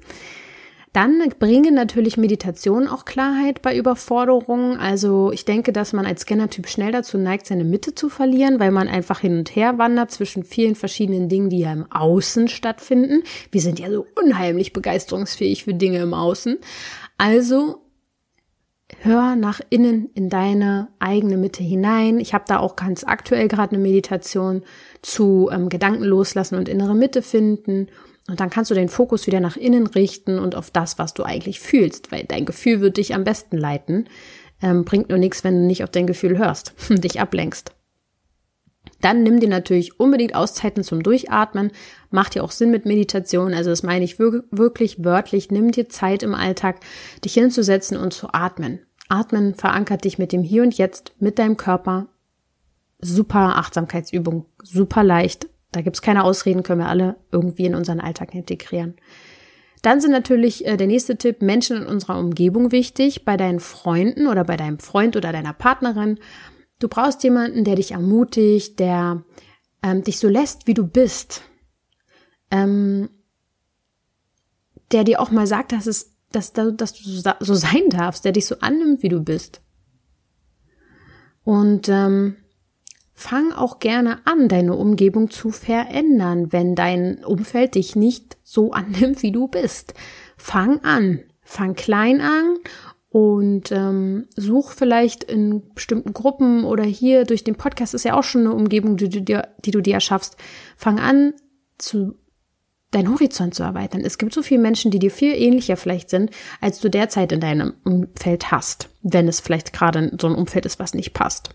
[0.93, 4.77] Dann bringen natürlich Meditationen auch Klarheit bei Überforderungen.
[4.77, 8.69] Also ich denke, dass man als Scannertyp schnell dazu neigt, seine Mitte zu verlieren, weil
[8.69, 13.23] man einfach hin und her wandert zwischen vielen verschiedenen Dingen, die ja im Außen stattfinden.
[13.51, 16.60] Wir sind ja so unheimlich begeisterungsfähig für Dinge im Außen.
[17.17, 17.82] Also
[18.99, 22.19] hör nach innen in deine eigene Mitte hinein.
[22.19, 24.62] Ich habe da auch ganz aktuell gerade eine Meditation
[25.01, 27.88] zu ähm, Gedanken loslassen und innere Mitte finden
[28.27, 31.23] und dann kannst du den Fokus wieder nach innen richten und auf das, was du
[31.23, 34.07] eigentlich fühlst, weil dein Gefühl wird dich am besten leiten.
[34.62, 37.75] Ähm, bringt nur nichts, wenn du nicht auf dein Gefühl hörst, dich ablenkst.
[39.01, 41.71] Dann nimm dir natürlich unbedingt Auszeiten zum Durchatmen.
[42.09, 43.53] Macht ja auch Sinn mit Meditation.
[43.53, 45.51] Also das meine ich wirklich wörtlich.
[45.51, 46.79] Nimm dir Zeit im Alltag,
[47.25, 48.79] dich hinzusetzen und zu atmen.
[49.10, 52.08] Atmen verankert dich mit dem Hier und Jetzt, mit deinem Körper.
[53.00, 58.34] Super Achtsamkeitsübung, super leicht, da gibt's keine Ausreden, können wir alle irgendwie in unseren Alltag
[58.34, 58.96] integrieren.
[59.82, 64.28] Dann sind natürlich äh, der nächste Tipp Menschen in unserer Umgebung wichtig, bei deinen Freunden
[64.28, 66.19] oder bei deinem Freund oder deiner Partnerin.
[66.80, 69.24] Du brauchst jemanden, der dich ermutigt, der
[69.84, 71.42] ähm, dich so lässt, wie du bist,
[72.50, 73.10] ähm,
[74.92, 78.46] der dir auch mal sagt, dass es, dass, dass du so sein darfst, der dich
[78.46, 79.62] so annimmt, wie du bist.
[81.44, 82.38] Und ähm,
[83.13, 89.21] Fang auch gerne an, deine Umgebung zu verändern, wenn dein Umfeld dich nicht so annimmt,
[89.23, 89.93] wie du bist.
[90.37, 91.19] Fang an.
[91.45, 92.57] Fang klein an
[93.09, 98.23] und ähm, such vielleicht in bestimmten Gruppen oder hier durch den Podcast ist ja auch
[98.23, 100.35] schon eine Umgebung, die du dir, die du dir erschaffst.
[100.77, 101.33] Fang an,
[101.77, 102.15] zu
[102.89, 104.01] deinen Horizont zu erweitern.
[104.01, 107.39] Es gibt so viele Menschen, die dir viel ähnlicher vielleicht sind, als du derzeit in
[107.39, 111.51] deinem Umfeld hast, wenn es vielleicht gerade so ein Umfeld ist, was nicht passt.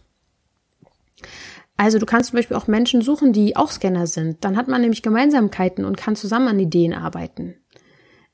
[1.78, 4.44] Also du kannst zum Beispiel auch Menschen suchen, die auch Scanner sind.
[4.44, 7.54] Dann hat man nämlich Gemeinsamkeiten und kann zusammen an Ideen arbeiten.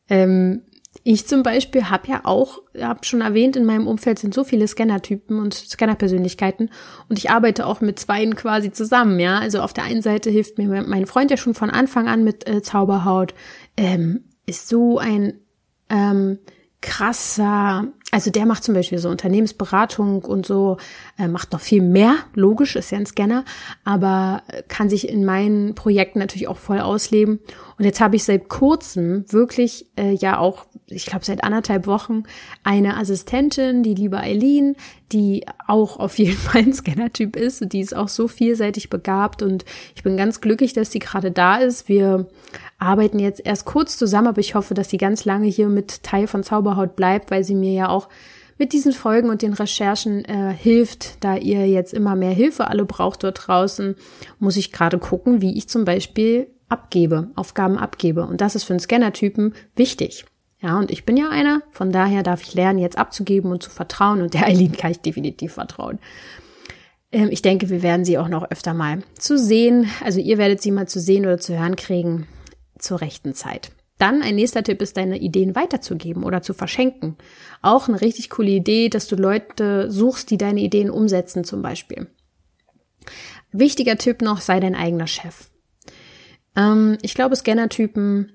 [0.08, 0.62] Ähm,
[1.02, 4.66] ich zum Beispiel habe ja auch, habe schon erwähnt, in meinem Umfeld sind so viele
[4.66, 6.70] Scannertypen und Scannerpersönlichkeiten
[7.10, 9.38] und ich arbeite auch mit zweien quasi zusammen, ja.
[9.38, 12.48] Also auf der einen Seite hilft mir mein Freund ja schon von Anfang an mit
[12.48, 13.34] äh, Zauberhaut,
[13.76, 15.40] ähm, ist so ein
[15.90, 16.38] ähm,
[16.80, 20.76] krasser, also der macht zum Beispiel so Unternehmensberatung und so,
[21.18, 23.44] äh, macht noch viel mehr, logisch, ist ja ein Scanner,
[23.82, 27.40] aber kann sich in meinen Projekten natürlich auch voll ausleben.
[27.76, 32.22] Und jetzt habe ich seit kurzem wirklich äh, ja auch, ich glaube seit anderthalb Wochen,
[32.62, 34.76] eine Assistentin, die liebe Eileen,
[35.10, 37.72] die auch auf jeden Fall ein Scanner-Typ ist.
[37.72, 39.64] Die ist auch so vielseitig begabt und
[39.96, 41.88] ich bin ganz glücklich, dass sie gerade da ist.
[41.88, 42.28] Wir
[42.84, 46.26] arbeiten jetzt erst kurz zusammen, aber ich hoffe, dass sie ganz lange hier mit Teil
[46.26, 48.08] von Zauberhaut bleibt, weil sie mir ja auch
[48.58, 52.84] mit diesen Folgen und den Recherchen äh, hilft, da ihr jetzt immer mehr Hilfe alle
[52.84, 53.96] braucht dort draußen,
[54.38, 58.24] muss ich gerade gucken, wie ich zum Beispiel abgebe, Aufgaben abgebe.
[58.26, 60.24] Und das ist für einen Scanner-Typen wichtig.
[60.60, 63.70] Ja, und ich bin ja einer, von daher darf ich lernen, jetzt abzugeben und zu
[63.70, 64.22] vertrauen.
[64.22, 65.98] Und der Eileen kann ich definitiv vertrauen.
[67.12, 69.90] Ähm, ich denke, wir werden sie auch noch öfter mal zu sehen.
[70.04, 72.26] Also ihr werdet sie mal zu sehen oder zu hören kriegen
[72.84, 73.72] zur rechten Zeit.
[73.98, 77.16] Dann ein nächster Tipp ist, deine Ideen weiterzugeben oder zu verschenken.
[77.62, 82.08] Auch eine richtig coole Idee, dass du Leute suchst, die deine Ideen umsetzen zum Beispiel.
[83.52, 85.50] Wichtiger Tipp noch, sei dein eigener Chef.
[86.56, 88.32] Ähm, ich glaube, Scannertypen,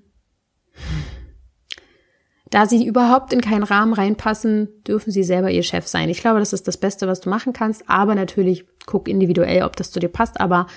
[2.49, 6.09] da sie überhaupt in keinen Rahmen reinpassen, dürfen sie selber ihr Chef sein.
[6.09, 7.89] Ich glaube, das ist das Beste, was du machen kannst.
[7.89, 10.39] Aber natürlich guck individuell, ob das zu dir passt.
[10.39, 10.67] Aber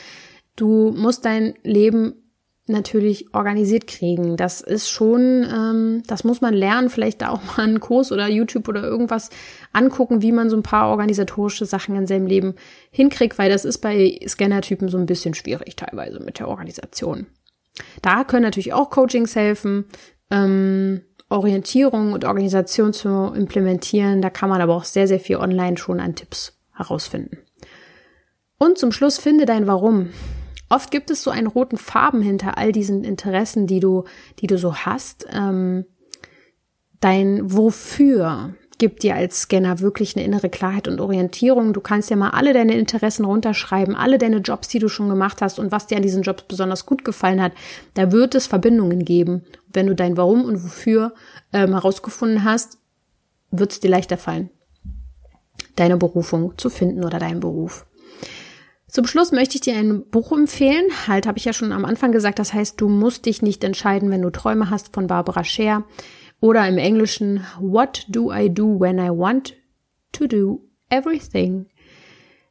[0.57, 2.22] du musst dein Leben
[2.66, 4.36] natürlich organisiert kriegen.
[4.36, 8.28] Das ist schon, ähm, das muss man lernen, vielleicht da auch mal einen Kurs oder
[8.28, 9.30] YouTube oder irgendwas
[9.72, 12.54] angucken, wie man so ein paar organisatorische Sachen in seinem Leben
[12.90, 17.26] hinkriegt, weil das ist bei Scannertypen so ein bisschen schwierig teilweise mit der Organisation.
[18.00, 19.86] Da können natürlich auch Coachings helfen,
[20.30, 24.20] ähm, Orientierung und Organisation zu implementieren.
[24.20, 27.38] Da kann man aber auch sehr, sehr viel online schon an Tipps herausfinden.
[28.58, 30.10] Und zum Schluss finde dein Warum.
[30.73, 34.05] Oft gibt es so einen roten Farben hinter all diesen Interessen, die du,
[34.39, 35.27] die du so hast.
[35.31, 35.85] Ähm,
[36.99, 41.75] dein Wofür gibt dir als Scanner wirklich eine innere Klarheit und Orientierung.
[41.75, 45.43] Du kannst ja mal alle deine Interessen runterschreiben, alle deine Jobs, die du schon gemacht
[45.43, 47.53] hast und was dir an diesen Jobs besonders gut gefallen hat.
[47.93, 49.45] Da wird es Verbindungen geben.
[49.75, 51.12] Wenn du dein Warum und Wofür
[51.53, 52.79] ähm, herausgefunden hast,
[53.51, 54.49] wird es dir leichter fallen,
[55.77, 57.85] deine Berufung zu finden oder deinen Beruf.
[58.93, 60.84] Zum Schluss möchte ich dir ein Buch empfehlen.
[61.09, 62.38] Halt, habe ich ja schon am Anfang gesagt.
[62.38, 65.84] Das heißt, du musst dich nicht entscheiden, wenn du Träume hast von Barbara Scher.
[66.40, 69.55] Oder im Englischen What do I do when I want
[70.12, 71.64] to do everything?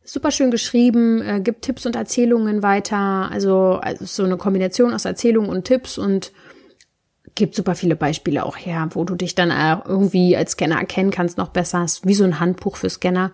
[0.03, 3.29] Super schön geschrieben, äh, gibt Tipps und Erzählungen weiter.
[3.31, 6.31] Also, also so eine Kombination aus Erzählungen und Tipps und
[7.35, 11.11] gibt super viele Beispiele auch her, wo du dich dann auch irgendwie als Scanner erkennen
[11.11, 11.83] kannst, noch besser.
[11.83, 13.31] Ist wie so ein Handbuch für Scanner.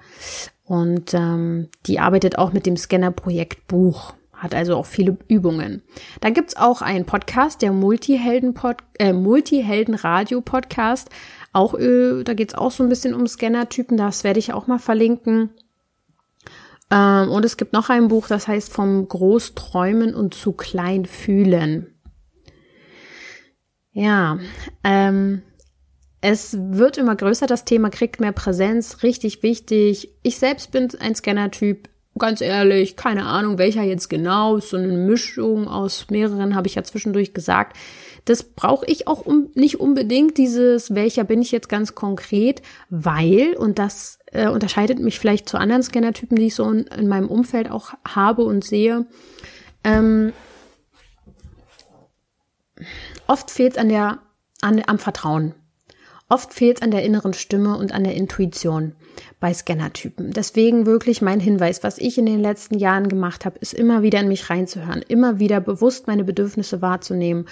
[0.65, 5.81] Und ähm, die arbeitet auch mit dem Scanner-Projekt Buch, hat also auch viele Übungen.
[6.19, 8.99] Dann gibt's auch einen Podcast, der Multihelden-Radio-Podcast.
[8.99, 9.97] Äh, Multihelden
[10.43, 11.09] Podcast.
[11.53, 14.79] Auch, äh, da geht's auch so ein bisschen um Scanner-Typen, das werde ich auch mal
[14.79, 15.51] verlinken.
[16.91, 21.96] Ähm, und es gibt noch ein Buch, das heißt Vom Großträumen und zu klein fühlen.
[23.97, 24.37] Ja,
[24.83, 25.41] ähm,
[26.21, 30.11] es wird immer größer, das Thema kriegt mehr Präsenz, richtig wichtig.
[30.21, 31.89] Ich selbst bin ein Scanner-Typ,
[32.19, 36.83] ganz ehrlich, keine Ahnung, welcher jetzt genau, so eine Mischung aus mehreren, habe ich ja
[36.83, 37.75] zwischendurch gesagt.
[38.25, 43.55] Das brauche ich auch um, nicht unbedingt, dieses, welcher bin ich jetzt ganz konkret, weil,
[43.57, 47.29] und das äh, unterscheidet mich vielleicht zu anderen Scanner-Typen, die ich so in, in, meinem
[47.29, 49.07] Umfeld auch habe und sehe,
[49.83, 50.33] ähm,
[53.27, 54.19] oft fehlt es an der,
[54.61, 55.53] an, am Vertrauen.
[56.29, 58.93] Oft fehlt es an der inneren Stimme und an der Intuition
[59.39, 60.31] bei Scannertypen.
[60.31, 64.19] Deswegen wirklich mein Hinweis, was ich in den letzten Jahren gemacht habe, ist immer wieder
[64.19, 67.45] in mich reinzuhören, immer wieder bewusst meine Bedürfnisse wahrzunehmen,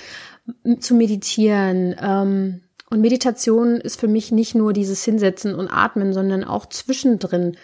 [0.80, 1.96] zu meditieren.
[2.02, 7.56] Ähm, und Meditation ist für mich nicht nur dieses Hinsetzen und Atmen, sondern auch zwischendrin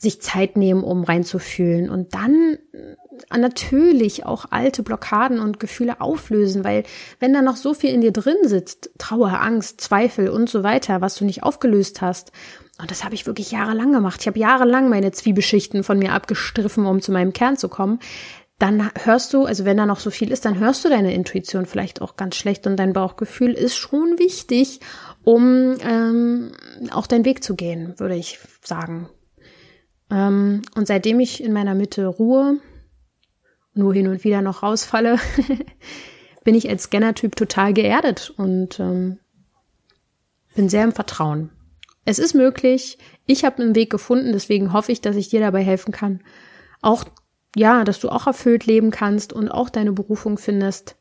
[0.00, 1.90] sich Zeit nehmen, um reinzufühlen.
[1.90, 2.58] Und dann
[3.36, 6.84] natürlich auch alte Blockaden und Gefühle auflösen, weil
[7.20, 11.00] wenn da noch so viel in dir drin sitzt, Trauer, Angst, Zweifel und so weiter,
[11.00, 12.32] was du nicht aufgelöst hast,
[12.80, 14.20] und das habe ich wirklich jahrelang gemacht.
[14.20, 17.98] Ich habe jahrelang meine Zwiebelschichten von mir abgestriffen, um zu meinem Kern zu kommen.
[18.60, 21.66] Dann hörst du, also wenn da noch so viel ist, dann hörst du deine Intuition
[21.66, 24.80] vielleicht auch ganz schlecht und dein Bauchgefühl ist schon wichtig,
[25.24, 26.52] um ähm,
[26.90, 29.08] auch deinen Weg zu gehen, würde ich sagen.
[30.10, 32.58] Ähm, und seitdem ich in meiner Mitte ruhe,
[33.78, 35.18] nur hin und wieder noch rausfalle,
[36.44, 39.18] bin ich als Scanner-Typ total geerdet und ähm,
[40.54, 41.50] bin sehr im Vertrauen.
[42.04, 42.98] Es ist möglich.
[43.26, 46.20] Ich habe einen Weg gefunden, deswegen hoffe ich, dass ich dir dabei helfen kann.
[46.80, 47.04] Auch,
[47.54, 50.96] ja, dass du auch erfüllt leben kannst und auch deine Berufung findest.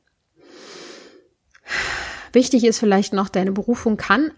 [2.33, 4.31] Wichtig ist vielleicht noch, deine Berufung kann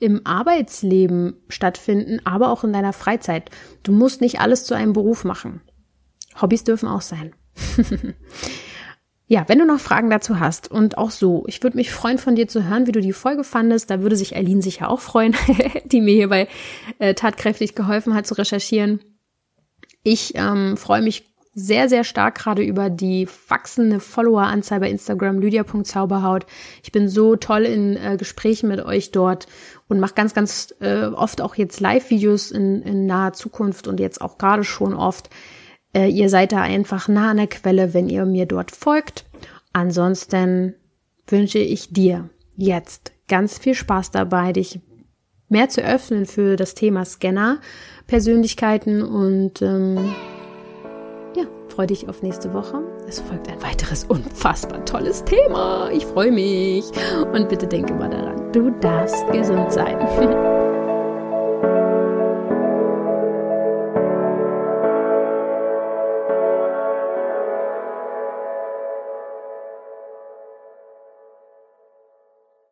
[0.00, 3.50] im Arbeitsleben stattfinden, aber auch in deiner Freizeit.
[3.82, 5.60] Du musst nicht alles zu einem Beruf machen.
[6.40, 7.34] Hobbys dürfen auch sein.
[9.26, 12.34] Ja, wenn du noch Fragen dazu hast und auch so, ich würde mich freuen, von
[12.34, 13.90] dir zu hören, wie du die Folge fandest.
[13.90, 15.34] Da würde sich Aline sicher auch freuen,
[15.86, 16.46] die mir hierbei
[16.98, 19.00] äh, tatkräftig geholfen hat zu recherchieren.
[20.02, 21.24] Ich ähm, freue mich
[21.54, 26.44] sehr, sehr stark gerade über die wachsende Follower-Anzahl bei Instagram, lydia.zauberhaut.
[26.82, 29.46] Ich bin so toll in äh, Gesprächen mit euch dort
[29.88, 34.20] und mache ganz, ganz äh, oft auch jetzt Live-Videos in, in naher Zukunft und jetzt
[34.20, 35.30] auch gerade schon oft.
[35.94, 39.24] Äh, ihr seid da einfach nah an der Quelle, wenn ihr mir dort folgt.
[39.72, 40.74] Ansonsten
[41.26, 44.80] wünsche ich dir jetzt ganz viel Spaß dabei, dich
[45.48, 47.60] mehr zu öffnen für das Thema Scanner,
[48.06, 50.14] Persönlichkeiten und ähm,
[51.36, 52.82] ja, freue dich auf nächste Woche.
[53.08, 55.90] Es folgt ein weiteres unfassbar tolles Thema.
[55.90, 56.84] Ich freue mich.
[57.32, 59.98] Und bitte denke mal daran, du darfst gesund sein.